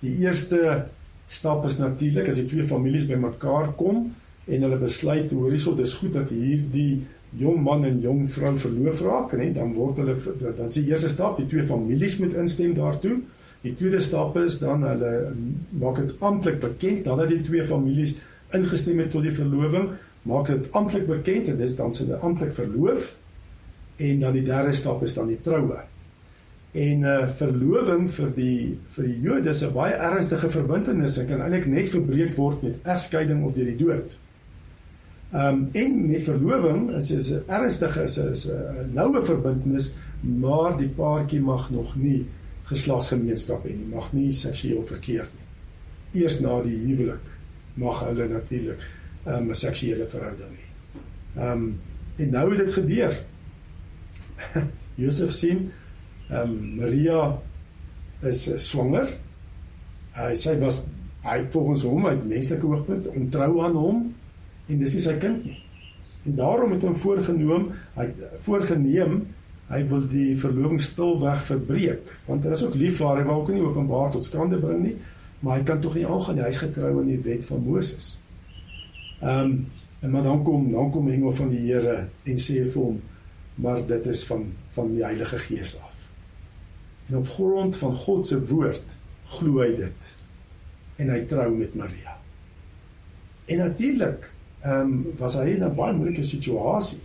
Die 0.00 0.16
eerste 0.22 0.86
stap 1.26 1.64
is 1.66 1.78
natuurlik 1.78 2.28
as 2.28 2.38
die 2.38 2.46
twee 2.46 2.66
families 2.66 3.06
bymekaar 3.06 3.72
kom 3.78 4.12
en 4.46 4.62
hulle 4.66 4.78
besluit 4.78 5.30
hoor 5.30 5.50
hierso 5.50 5.74
dis 5.78 5.94
goed 5.98 6.14
dat 6.14 6.30
hierdie 6.30 7.02
jong 7.38 7.60
man 7.62 7.84
en 7.86 8.00
jong 8.02 8.24
vrou 8.30 8.56
verloof 8.58 9.02
raak 9.06 9.34
en 9.38 9.52
dan 9.54 9.74
word 9.74 10.00
hulle 10.02 10.16
dan 10.56 10.66
is 10.66 10.78
die 10.78 10.88
eerste 10.90 11.10
stap 11.12 11.38
die 11.38 11.46
twee 11.50 11.66
families 11.66 12.18
moet 12.22 12.34
instem 12.38 12.74
daartoe. 12.74 13.20
Die 13.62 13.74
tweede 13.76 14.00
stap 14.00 14.36
is 14.40 14.58
dan 14.62 14.86
hulle 14.86 15.14
maak 15.78 15.98
dit 16.02 16.14
amptelik 16.18 16.60
bekend 16.62 17.06
nadat 17.10 17.34
die 17.34 17.42
twee 17.46 17.66
families 17.66 18.16
ingestem 18.54 18.98
het 19.02 19.10
tot 19.14 19.26
die 19.26 19.34
verloving, 19.34 19.90
maak 20.22 20.50
dit 20.50 20.70
amptelik 20.74 21.06
bekend 21.06 21.50
en 21.50 21.58
dis 21.58 21.76
dan 21.78 21.94
se 21.94 22.06
hulle 22.06 22.22
amptelik 22.26 22.54
verloof 22.56 23.10
en 24.00 24.20
dan 24.20 24.36
die 24.36 24.44
derde 24.46 24.72
stap 24.76 25.02
is 25.04 25.14
dan 25.14 25.28
die 25.28 25.40
troue. 25.44 25.78
En 26.72 26.98
'n 26.98 27.04
uh, 27.04 27.28
verloving 27.28 28.10
vir 28.10 28.34
die 28.34 28.78
vir 28.94 29.04
die 29.04 29.20
Jode 29.20 29.50
is 29.50 29.62
'n 29.62 29.72
baie 29.72 29.94
ernstige 29.94 30.50
verbintenis 30.50 31.18
en 31.18 31.26
kan 31.26 31.40
eintlik 31.42 31.66
net 31.66 31.88
verbreek 31.90 32.34
word 32.36 32.62
met 32.62 32.76
egskeiding 32.82 33.44
of 33.44 33.54
deur 33.54 33.70
die 33.72 33.76
dood. 33.76 34.18
Ehm 35.32 35.46
um, 35.46 35.68
en 35.72 36.06
met 36.10 36.22
verloving 36.22 36.90
is 36.96 37.10
is 37.10 37.30
'n 37.30 37.42
ernstige 37.46 38.02
is 38.02 38.46
'n 38.46 38.90
noue 38.92 39.22
verbintenis, 39.22 39.92
maar 40.20 40.76
die 40.76 40.88
paartjie 40.88 41.40
mag 41.40 41.70
nog 41.70 41.96
nie 41.96 42.26
geslagsgemeenskap 42.62 43.64
hê 43.64 43.74
nie, 43.74 43.94
mag 43.94 44.12
nie 44.12 44.32
seksueel 44.32 44.86
verkeer 44.86 45.28
nie. 45.34 46.22
Eers 46.22 46.40
na 46.40 46.62
die 46.62 46.76
huwelik 46.86 47.26
mag 47.74 48.00
hulle 48.00 48.28
natuurlik 48.28 48.80
ehm, 49.24 49.44
'n 49.44 49.48
um, 49.48 49.54
seksuele 49.54 50.06
verhouding 50.06 50.56
hê. 50.60 50.66
Ehm 51.36 51.52
um, 51.52 51.80
en 52.16 52.30
nou 52.30 52.50
het 52.50 52.58
dit 52.58 52.72
gebeur. 52.72 53.14
Josef 55.00 55.32
sien 55.32 55.70
ehm 56.30 56.50
um, 56.50 56.76
Maria 56.78 57.20
is 58.22 58.46
uh, 58.48 58.58
swanger. 58.58 59.08
Hy 60.14 60.34
sy 60.38 60.54
was 60.60 60.84
hy 61.24 61.40
volgens 61.52 61.82
hom 61.88 62.06
uit 62.06 62.22
menslike 62.28 62.66
oogpunt 62.66 63.08
ontrou 63.12 63.50
aan 63.64 63.76
hom 63.76 63.98
en 64.70 64.80
dis 64.80 64.94
nie 64.96 65.02
sy 65.04 65.16
kind 65.20 65.44
nie. 65.44 65.58
En 66.28 66.36
daarom 66.36 66.72
het 66.76 66.84
hom 66.84 66.96
voorgenoem, 66.96 67.70
hy 67.96 68.06
voorgeneem 68.44 69.20
hy 69.70 69.80
wil 69.86 70.02
die 70.10 70.32
verloving 70.38 70.80
stilweg 70.82 71.44
verbreek 71.46 72.14
want 72.26 72.46
hy 72.46 72.54
is 72.56 72.64
ook 72.66 72.78
lief 72.78 72.98
vir 72.98 73.08
haar, 73.08 73.20
hy 73.20 73.26
wou 73.28 73.36
ook 73.42 73.52
nie 73.54 73.66
openbaar 73.66 74.14
tot 74.14 74.26
skande 74.26 74.58
bring 74.62 74.80
nie, 74.84 74.96
maar 75.40 75.60
hy 75.60 75.66
kan 75.66 75.82
tog 75.82 75.94
nie 75.96 76.06
aangaan 76.06 76.40
nie, 76.40 76.46
hy's 76.48 76.62
getrou 76.62 76.96
aan 77.00 77.12
die 77.12 77.20
wet 77.26 77.46
van 77.48 77.62
Moses. 77.66 78.16
Ehm 79.20 79.44
um, 79.44 79.60
en 80.00 80.14
maar 80.14 80.22
dan 80.24 80.38
kom 80.40 80.70
dan 80.72 80.86
kom 80.90 81.10
engel 81.12 81.32
van 81.36 81.50
die 81.52 81.58
Here 81.66 81.96
en 82.24 82.38
sê 82.40 82.62
vir 82.64 82.80
hom 82.80 82.94
maar 83.60 83.86
dit 83.86 84.06
is 84.06 84.24
van 84.28 84.52
van 84.76 84.92
die 84.94 85.04
Heilige 85.04 85.38
Gees 85.38 85.76
af. 85.78 86.06
En 87.08 87.16
op 87.16 87.28
grond 87.28 87.76
van 87.76 87.94
God 87.94 88.26
se 88.26 88.38
woord 88.46 88.96
glo 89.24 89.60
hy 89.62 89.74
dit 89.76 90.14
en 91.00 91.10
hy 91.10 91.20
trou 91.28 91.48
met 91.56 91.74
Maria. 91.74 92.16
En 93.50 93.64
natuurlik 93.64 94.30
ehm 94.60 94.80
um, 94.80 95.12
was 95.18 95.34
hy 95.40 95.56
in 95.56 95.64
'n 95.64 95.74
baie 95.74 95.96
moeilike 95.96 96.22
situasie. 96.22 97.00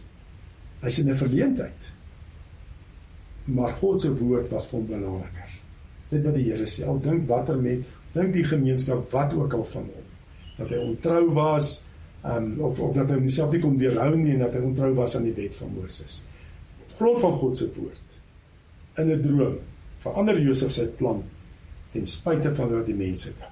Hy's 0.79 0.99
in 0.99 1.09
'n 1.09 1.17
verleentheid. 1.17 1.91
Maar 3.45 3.71
God 3.73 4.01
se 4.01 4.15
woord 4.17 4.49
was 4.49 4.67
vir 4.67 4.79
hom 4.79 4.87
belangriker. 4.87 5.49
Dit 6.09 6.23
wat 6.23 6.35
die 6.35 6.51
Here 6.51 6.67
sê, 6.67 6.85
al 6.85 6.99
dink 6.99 7.27
watter 7.27 7.57
met 7.57 7.83
dink 8.11 8.33
die 8.33 8.43
gemeenskap 8.43 9.09
wat 9.11 9.33
ook 9.33 9.53
al 9.53 9.65
van 9.65 9.81
hom 9.81 10.05
dat 10.57 10.69
hy 10.69 10.77
ontrou 10.77 11.33
was 11.33 11.83
ehm 12.23 12.43
um, 12.43 12.59
of 12.59 12.79
of 12.79 12.95
dat 12.95 13.09
hy 13.09 13.15
homself 13.15 13.51
nie 13.51 13.61
kon 13.61 13.77
weerhou 13.77 14.15
nie 14.15 14.31
en 14.33 14.39
dat 14.39 14.53
hy 14.53 14.59
ontrou 14.59 14.93
was 14.93 15.15
aan 15.15 15.27
die 15.27 15.33
wet 15.33 15.55
van 15.55 15.73
Moses. 15.75 16.23
Grond 16.95 17.19
van 17.19 17.33
God 17.41 17.57
se 17.57 17.69
woord 17.75 18.19
in 18.97 19.11
'n 19.11 19.21
droom 19.21 19.57
verander 19.99 20.39
Josef 20.41 20.71
sy 20.71 20.85
plan 20.99 21.23
ten 21.91 22.07
spyte 22.07 22.51
van 22.55 22.71
wat 22.71 22.85
die 22.85 22.97
mense 22.97 23.31
dink. 23.31 23.51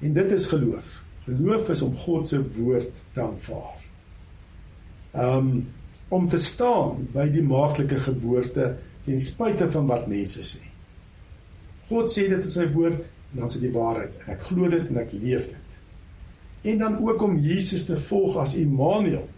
En 0.00 0.12
dit 0.12 0.32
is 0.32 0.46
geloof. 0.50 1.02
Geloof 1.24 1.68
is 1.68 1.82
om 1.82 1.96
God 1.96 2.28
se 2.28 2.40
woord 2.56 3.02
te 3.14 3.20
aanvaar. 3.20 3.76
Um 5.12 5.68
om 6.10 6.24
te 6.28 6.38
staan 6.42 7.04
by 7.14 7.28
die 7.30 7.42
maagtelike 7.46 8.00
geboorte 8.02 8.64
ten 9.04 9.18
spyte 9.22 9.68
van 9.70 9.86
wat 9.86 10.08
mense 10.10 10.42
sê. 10.42 10.64
God 11.86 12.10
sê 12.10 12.24
dit 12.26 12.42
in 12.42 12.50
sy 12.50 12.66
woord 12.74 13.04
en 13.04 13.44
dan 13.44 13.52
sê 13.52 13.60
die 13.62 13.70
waarheid 13.70 14.24
en 14.24 14.32
ek 14.34 14.42
glo 14.48 14.70
dit 14.72 14.88
en 14.90 14.98
ek 14.98 15.12
leef 15.14 15.46
dit. 15.52 15.78
En 16.72 16.82
dan 16.82 16.98
ook 17.06 17.22
om 17.22 17.38
Jesus 17.38 17.86
te 17.86 17.94
volg 18.08 18.40
as 18.42 18.56
Immanuel 18.58 19.28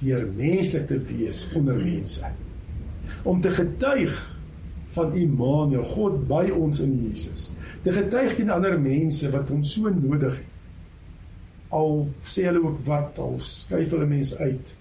deur 0.00 0.26
menslik 0.36 0.86
te 0.88 0.98
wees 1.10 1.46
onder 1.54 1.76
mense. 1.76 2.28
Om 3.22 3.40
te 3.40 3.50
getuig 3.52 4.14
van 4.94 5.12
Immanuel, 5.14 5.84
God 5.84 6.22
by 6.28 6.48
ons 6.56 6.80
in 6.80 6.96
Jesus. 7.04 7.50
Te 7.84 7.92
getuig 7.94 8.34
teen 8.36 8.50
ander 8.50 8.78
mense 8.80 9.30
wat 9.30 9.52
ons 9.54 9.74
so 9.76 9.92
nodig 9.92 10.40
het 10.40 10.50
al 11.70 12.08
sê 12.26 12.46
hulle 12.48 12.62
ook 12.64 12.80
wat 12.86 13.18
al 13.22 13.36
skuif 13.46 13.92
hulle 13.94 14.08
mense 14.10 14.38
uit 14.42 14.72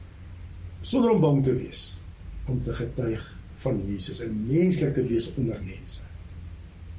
sonder 0.82 1.14
om 1.14 1.22
bang 1.22 1.42
te 1.46 1.54
wees 1.54 1.84
om 2.50 2.62
te 2.66 2.74
getuig 2.74 3.26
van 3.62 3.78
Jesus 3.86 4.24
en 4.26 4.38
menslik 4.48 4.96
te 4.96 5.04
wees 5.06 5.28
onder 5.38 5.60
mense. 5.62 6.02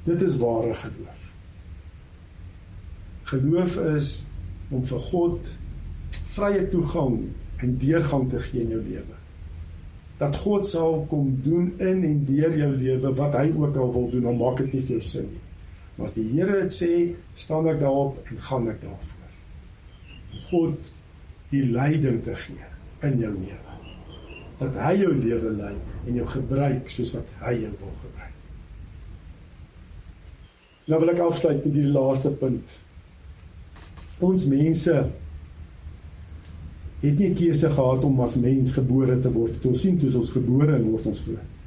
Dit 0.05 0.21
is 0.21 0.37
ware 0.39 0.75
geloof. 0.77 1.23
Geloof 3.33 3.75
is 3.97 4.11
om 4.69 4.85
vir 4.87 5.01
God 5.09 5.51
vrye 6.35 6.61
toegang 6.71 7.17
en 7.61 7.77
deurgang 7.81 8.29
te 8.29 8.41
gee 8.47 8.65
in 8.65 8.73
jou 8.75 8.81
lewe. 8.81 9.17
Dat 10.21 10.37
God 10.43 10.67
sal 10.67 11.05
kom 11.09 11.31
doen 11.43 11.71
in 11.81 12.03
en 12.05 12.19
deur 12.27 12.57
jou 12.57 12.71
lewe 12.75 13.13
wat 13.17 13.37
hy 13.39 13.47
ook 13.57 13.77
al 13.77 13.93
wil 13.93 14.09
doen, 14.11 14.27
dan 14.29 14.37
maak 14.37 14.61
dit 14.61 14.75
nie 14.77 14.83
vir 14.85 14.97
jou 14.97 15.05
sin 15.05 15.29
nie. 15.29 15.43
Maar 15.95 16.09
as 16.09 16.15
die 16.17 16.27
Here 16.31 16.61
dit 16.61 16.73
sê, 16.73 16.91
staan 17.37 17.69
ek 17.69 17.81
daarop 17.81 18.21
en 18.29 18.43
gaan 18.47 18.69
ek 18.71 18.81
daarvoor. 18.83 19.33
God 20.49 20.91
die 21.51 21.65
leiding 21.67 22.21
te 22.25 22.35
gee 22.45 22.69
in 23.07 23.17
jou 23.19 23.31
lewe. 23.35 23.77
Dat 24.61 24.77
hy 24.85 24.93
jou 25.01 25.11
lewe 25.17 25.55
lei 25.57 25.73
en 26.05 26.19
jou 26.21 26.27
gebruik 26.31 26.89
soos 26.93 27.13
wat 27.17 27.33
hy 27.41 27.55
jou 27.63 27.73
wil 27.81 27.95
gebruik. 28.03 28.37
Nou 30.89 30.99
wil 31.01 31.13
ek 31.13 31.21
afsluit 31.25 31.65
met 31.65 31.75
die 31.75 31.89
laaste 31.89 32.31
punt. 32.41 32.77
Ons 34.21 34.45
mense 34.49 34.95
het 37.01 37.17
nie 37.17 37.31
keuse 37.33 37.69
gehad 37.69 38.03
om 38.05 38.19
as 38.21 38.37
mens 38.37 38.71
gebore 38.75 39.17
te 39.19 39.31
word. 39.33 39.65
Ons 39.65 39.81
sien 39.81 39.97
toe 39.97 40.11
ons 40.19 40.33
gebore 40.33 40.75
en 40.77 40.85
word 40.85 41.07
ons 41.09 41.21
groot. 41.25 41.59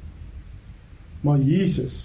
Maar 1.25 1.41
Jesus 1.43 1.97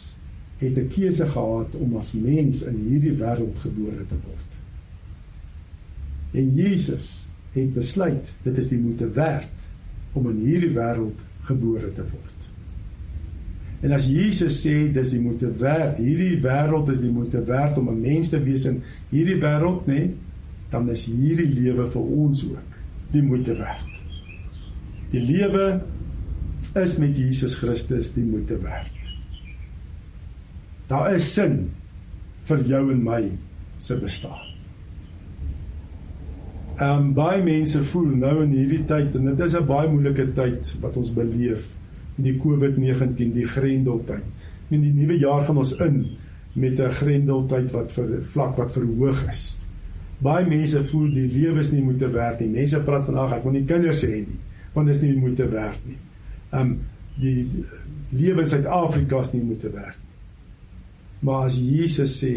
het 0.58 0.76
'n 0.76 0.88
keuse 0.88 1.26
gehad 1.26 1.74
om 1.74 1.96
as 1.96 2.12
mens 2.12 2.62
in 2.62 2.76
hierdie 2.76 3.16
wêreld 3.16 3.58
gebore 3.58 4.06
te 4.06 4.18
word. 4.26 4.50
En 6.32 6.54
Jesus 6.54 7.26
het 7.52 7.74
besluit 7.74 8.32
dit 8.42 8.58
is 8.58 8.68
die 8.68 8.78
moeite 8.78 9.10
werd 9.10 9.56
om 10.12 10.30
in 10.30 10.36
hierdie 10.36 10.74
wêreld 10.74 11.18
gebore 11.40 11.92
te 11.94 12.02
word. 12.02 12.40
En 13.80 13.92
as 13.92 14.06
Jesus 14.06 14.66
sê 14.66 14.92
dis 14.92 15.10
die 15.10 15.20
moeite 15.20 15.52
werd, 15.56 15.98
hierdie 15.98 16.40
wêreld 16.40 16.88
is 16.88 17.00
die 17.00 17.10
moeite 17.10 17.44
werd 17.44 17.78
om 17.78 17.88
'n 17.88 18.00
mens 18.00 18.28
te 18.28 18.42
wees 18.42 18.64
in 18.64 18.82
hierdie 19.08 19.40
wêreld, 19.40 19.86
nê, 19.86 19.94
nee, 19.94 20.14
dan 20.68 20.90
is 20.90 21.06
hierdie 21.06 21.48
lewe 21.48 21.86
vir 21.86 22.02
ons 22.02 22.44
ook 22.44 22.79
die 23.12 23.22
moeite 23.22 23.56
werd. 23.58 24.02
Die 25.10 25.22
lewe 25.22 25.80
is 26.78 26.96
met 27.02 27.16
Jesus 27.18 27.56
Christus 27.58 28.12
die 28.14 28.24
moeite 28.24 28.58
werd. 28.62 29.10
Daar 30.90 31.14
is 31.14 31.32
sin 31.34 31.70
vir 32.48 32.62
jou 32.66 32.84
en 32.92 33.02
my 33.02 33.22
se 33.78 33.98
bestaan. 33.98 34.46
Ehm 36.80 36.96
um, 36.96 37.12
baie 37.14 37.42
mense 37.44 37.82
voel 37.84 38.14
nou 38.16 38.38
in 38.44 38.54
hierdie 38.56 38.84
tyd 38.88 39.14
en 39.18 39.28
dit 39.28 39.40
is 39.44 39.54
'n 39.54 39.66
baie 39.66 39.88
moeilike 39.90 40.32
tyd 40.32 40.74
wat 40.80 40.96
ons 40.96 41.12
beleef 41.12 41.68
die 42.16 42.38
COVID-19 42.38 43.32
die 43.34 43.46
grendeltyd. 43.46 44.24
In 44.70 44.80
die 44.80 44.92
nuwe 44.92 45.18
jaar 45.18 45.44
gaan 45.44 45.58
ons 45.58 45.76
in 45.76 46.06
met 46.52 46.80
'n 46.80 46.90
grendeltyd 46.90 47.70
wat 47.70 47.92
vir 47.92 48.24
vlak 48.24 48.56
wat 48.56 48.72
verhoog 48.72 49.28
is. 49.28 49.59
Baie 50.20 50.46
mense 50.48 50.82
voel 50.90 51.08
die 51.14 51.26
lewe 51.32 51.62
is 51.64 51.70
nie 51.72 51.82
moeite 51.84 52.10
werd 52.12 52.40
nie. 52.42 52.50
Mense 52.52 52.80
praat 52.84 53.06
van 53.08 53.18
ag 53.22 53.38
ek 53.38 53.46
wil 53.46 53.56
nie 53.56 53.66
kinders 53.68 54.04
hê 54.06 54.22
nie 54.22 54.40
want 54.70 54.86
dit 54.86 54.94
is 54.94 55.02
nie 55.02 55.16
moeite 55.18 55.48
werd 55.50 55.80
nie. 55.88 55.98
Ehm 56.52 56.60
um, 56.60 56.74
die 57.20 57.64
lewe 58.14 58.44
in 58.44 58.48
Suid-Afrika 58.48 59.18
is 59.20 59.32
nie 59.34 59.42
moeite 59.42 59.68
werd 59.74 59.98
nie. 59.98 60.10
Maar 61.26 61.48
as 61.48 61.56
Jesus 61.58 62.14
sê 62.22 62.34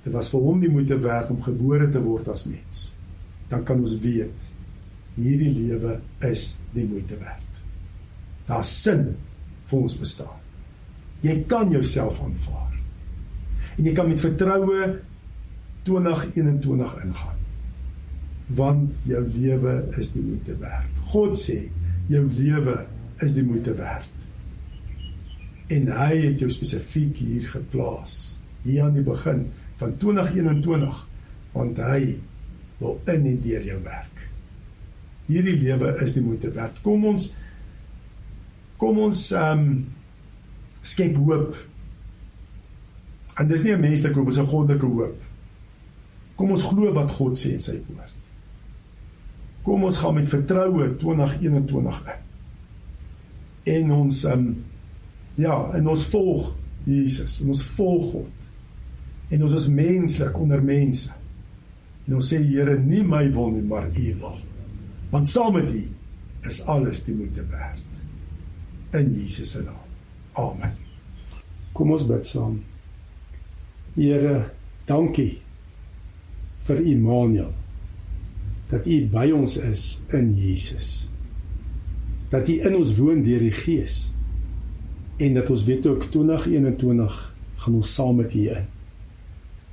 dit 0.00 0.14
was 0.14 0.30
vir 0.32 0.46
hom 0.46 0.62
nie 0.62 0.70
moeite 0.72 0.96
werd 1.04 1.30
om 1.30 1.42
gebore 1.44 1.90
te 1.92 2.00
word 2.02 2.30
as 2.32 2.46
mens 2.48 2.88
dan 3.50 3.66
kan 3.66 3.82
ons 3.82 3.98
weet 4.00 4.48
hierdie 5.18 5.50
lewe 5.52 5.98
is 6.30 6.54
die 6.72 6.86
moeite 6.86 7.18
werd. 7.20 7.62
Daar's 8.46 8.70
sin 8.82 9.10
vir 9.70 9.78
ons 9.78 9.96
bestaan. 9.98 10.38
Jy 11.26 11.36
kan 11.50 11.70
jouself 11.72 12.20
aanvaar. 12.24 12.78
En 13.76 13.84
jy 13.84 13.94
kan 13.96 14.08
met 14.08 14.22
vertroue 14.22 14.86
2021 15.82 16.96
ingaan. 17.04 17.38
Want 18.46 19.02
jou 19.06 19.22
lewe 19.28 19.74
is 19.96 20.12
die 20.12 20.22
moeite 20.22 20.56
werd. 20.58 21.04
God 21.12 21.38
sê 21.38 21.70
jou 22.10 22.24
lewe 22.36 22.86
is 23.22 23.34
die 23.36 23.44
moeite 23.46 23.74
werd. 23.78 24.10
En 25.70 25.86
hy 25.94 26.14
het 26.24 26.42
jou 26.42 26.50
spesifiek 26.50 27.20
hier 27.22 27.46
geplaas, 27.52 28.38
hier 28.64 28.88
aan 28.88 28.96
die 28.98 29.06
begin 29.06 29.46
van 29.78 29.94
2021, 30.02 31.06
want 31.52 31.78
hy 31.78 32.18
wil 32.80 32.98
in 33.04 33.28
en 33.30 33.38
deur 33.44 33.64
jou 33.64 33.78
werk. 33.84 34.24
Hierdie 35.30 35.56
lewe 35.60 35.94
is 36.02 36.16
die 36.16 36.24
moeite 36.24 36.50
werd. 36.56 36.80
Kom 36.82 37.06
ons 37.12 37.30
kom 38.80 38.98
ons 38.98 39.26
ehm 39.36 39.64
um, 39.66 39.72
skep 40.80 41.18
hoop. 41.20 41.56
En 43.36 43.48
dis 43.48 43.62
nie 43.62 43.74
'n 43.76 43.80
menslike 43.80 44.16
hoop, 44.16 44.30
dis 44.32 44.38
'n 44.38 44.52
goddelike 44.52 44.86
hoop. 44.86 45.29
Kom 46.40 46.54
ons 46.56 46.64
glo 46.64 46.88
wat 46.96 47.10
God 47.12 47.36
sê 47.36 47.52
in 47.52 47.60
sy 47.60 47.74
woord. 47.84 48.16
Kom 49.60 49.82
ons 49.84 49.98
gaan 50.00 50.14
met 50.16 50.30
vertroue 50.32 50.86
2021 51.02 51.98
in. 52.08 52.28
En 53.74 53.90
ons 53.92 54.20
um, 54.24 54.46
ja, 55.36 55.56
en 55.76 55.90
ons 55.92 56.04
volg 56.14 56.46
Jesus, 56.86 57.42
en 57.42 57.50
ons 57.52 57.60
volg 57.76 58.06
God. 58.14 58.46
En 59.36 59.44
ons 59.44 59.56
is 59.58 59.66
menslik 59.68 60.38
onder 60.40 60.64
mense. 60.64 61.12
En 62.08 62.16
ons 62.16 62.32
sê 62.32 62.40
Here, 62.40 62.78
nie 62.80 63.02
my 63.04 63.26
wil 63.36 63.52
nie, 63.58 63.66
maar 63.68 63.90
U 63.92 64.06
wil. 64.22 64.40
Want 65.12 65.28
saam 65.28 65.58
met 65.58 65.68
U 65.68 65.84
is 66.48 66.62
alles 66.64 67.04
die 67.04 67.18
moeite 67.20 67.44
werd. 67.52 67.84
In 68.96 69.12
Jesus 69.12 69.52
se 69.52 69.60
naam. 69.68 69.84
Amen. 70.40 70.72
Kom 71.76 71.92
ons 71.92 72.08
bid 72.08 72.24
saam. 72.32 72.56
Here, 74.00 74.38
dankie 74.88 75.34
vir 76.70 76.82
Immanuel. 76.86 77.52
Dat 78.70 78.86
U 78.86 78.98
by 79.10 79.28
ons 79.34 79.56
is 79.58 79.84
in 80.14 80.32
Jesus. 80.38 81.08
Dat 82.30 82.48
U 82.48 82.60
in 82.62 82.76
ons 82.78 82.94
woon 82.98 83.24
deur 83.26 83.42
die 83.42 83.54
Gees. 83.54 84.10
En 85.20 85.34
dat 85.36 85.50
ons 85.50 85.64
weet 85.66 85.86
ook 85.90 86.06
2021 86.14 87.18
gaan 87.60 87.74
ons 87.74 87.94
saam 87.94 88.22
met 88.22 88.34
U 88.34 88.46
in. 88.54 88.68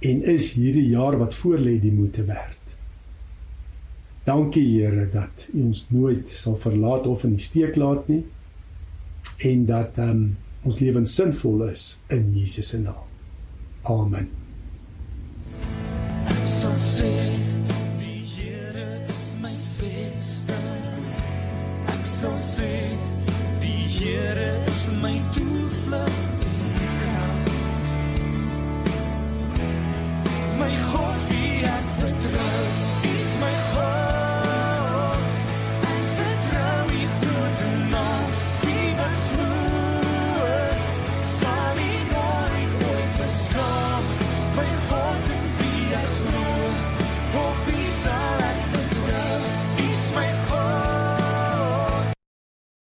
En 0.08 0.24
is 0.34 0.54
hierdie 0.58 0.88
jaar 0.90 1.18
wat 1.18 1.38
voorlê 1.38 1.78
die 1.82 1.94
moeite 1.94 2.26
werd. 2.26 2.58
Dankie 4.28 4.66
Here 4.66 5.08
dat 5.14 5.48
U 5.54 5.62
ons 5.70 5.86
nooit 5.94 6.30
sal 6.30 6.58
verlaat 6.60 7.08
of 7.08 7.24
in 7.24 7.38
die 7.38 7.46
steek 7.46 7.78
laat 7.80 8.10
nie 8.12 8.26
en 9.38 9.66
dat 9.70 10.00
um, 10.02 10.34
ons 10.66 10.80
lewens 10.82 11.14
sinvol 11.14 11.68
is 11.70 11.86
in 12.10 12.34
Jesus 12.34 12.74
se 12.74 12.82
naam. 12.82 13.06
Amen. 13.88 14.47
Sal 16.78 16.86
sê 16.86 17.57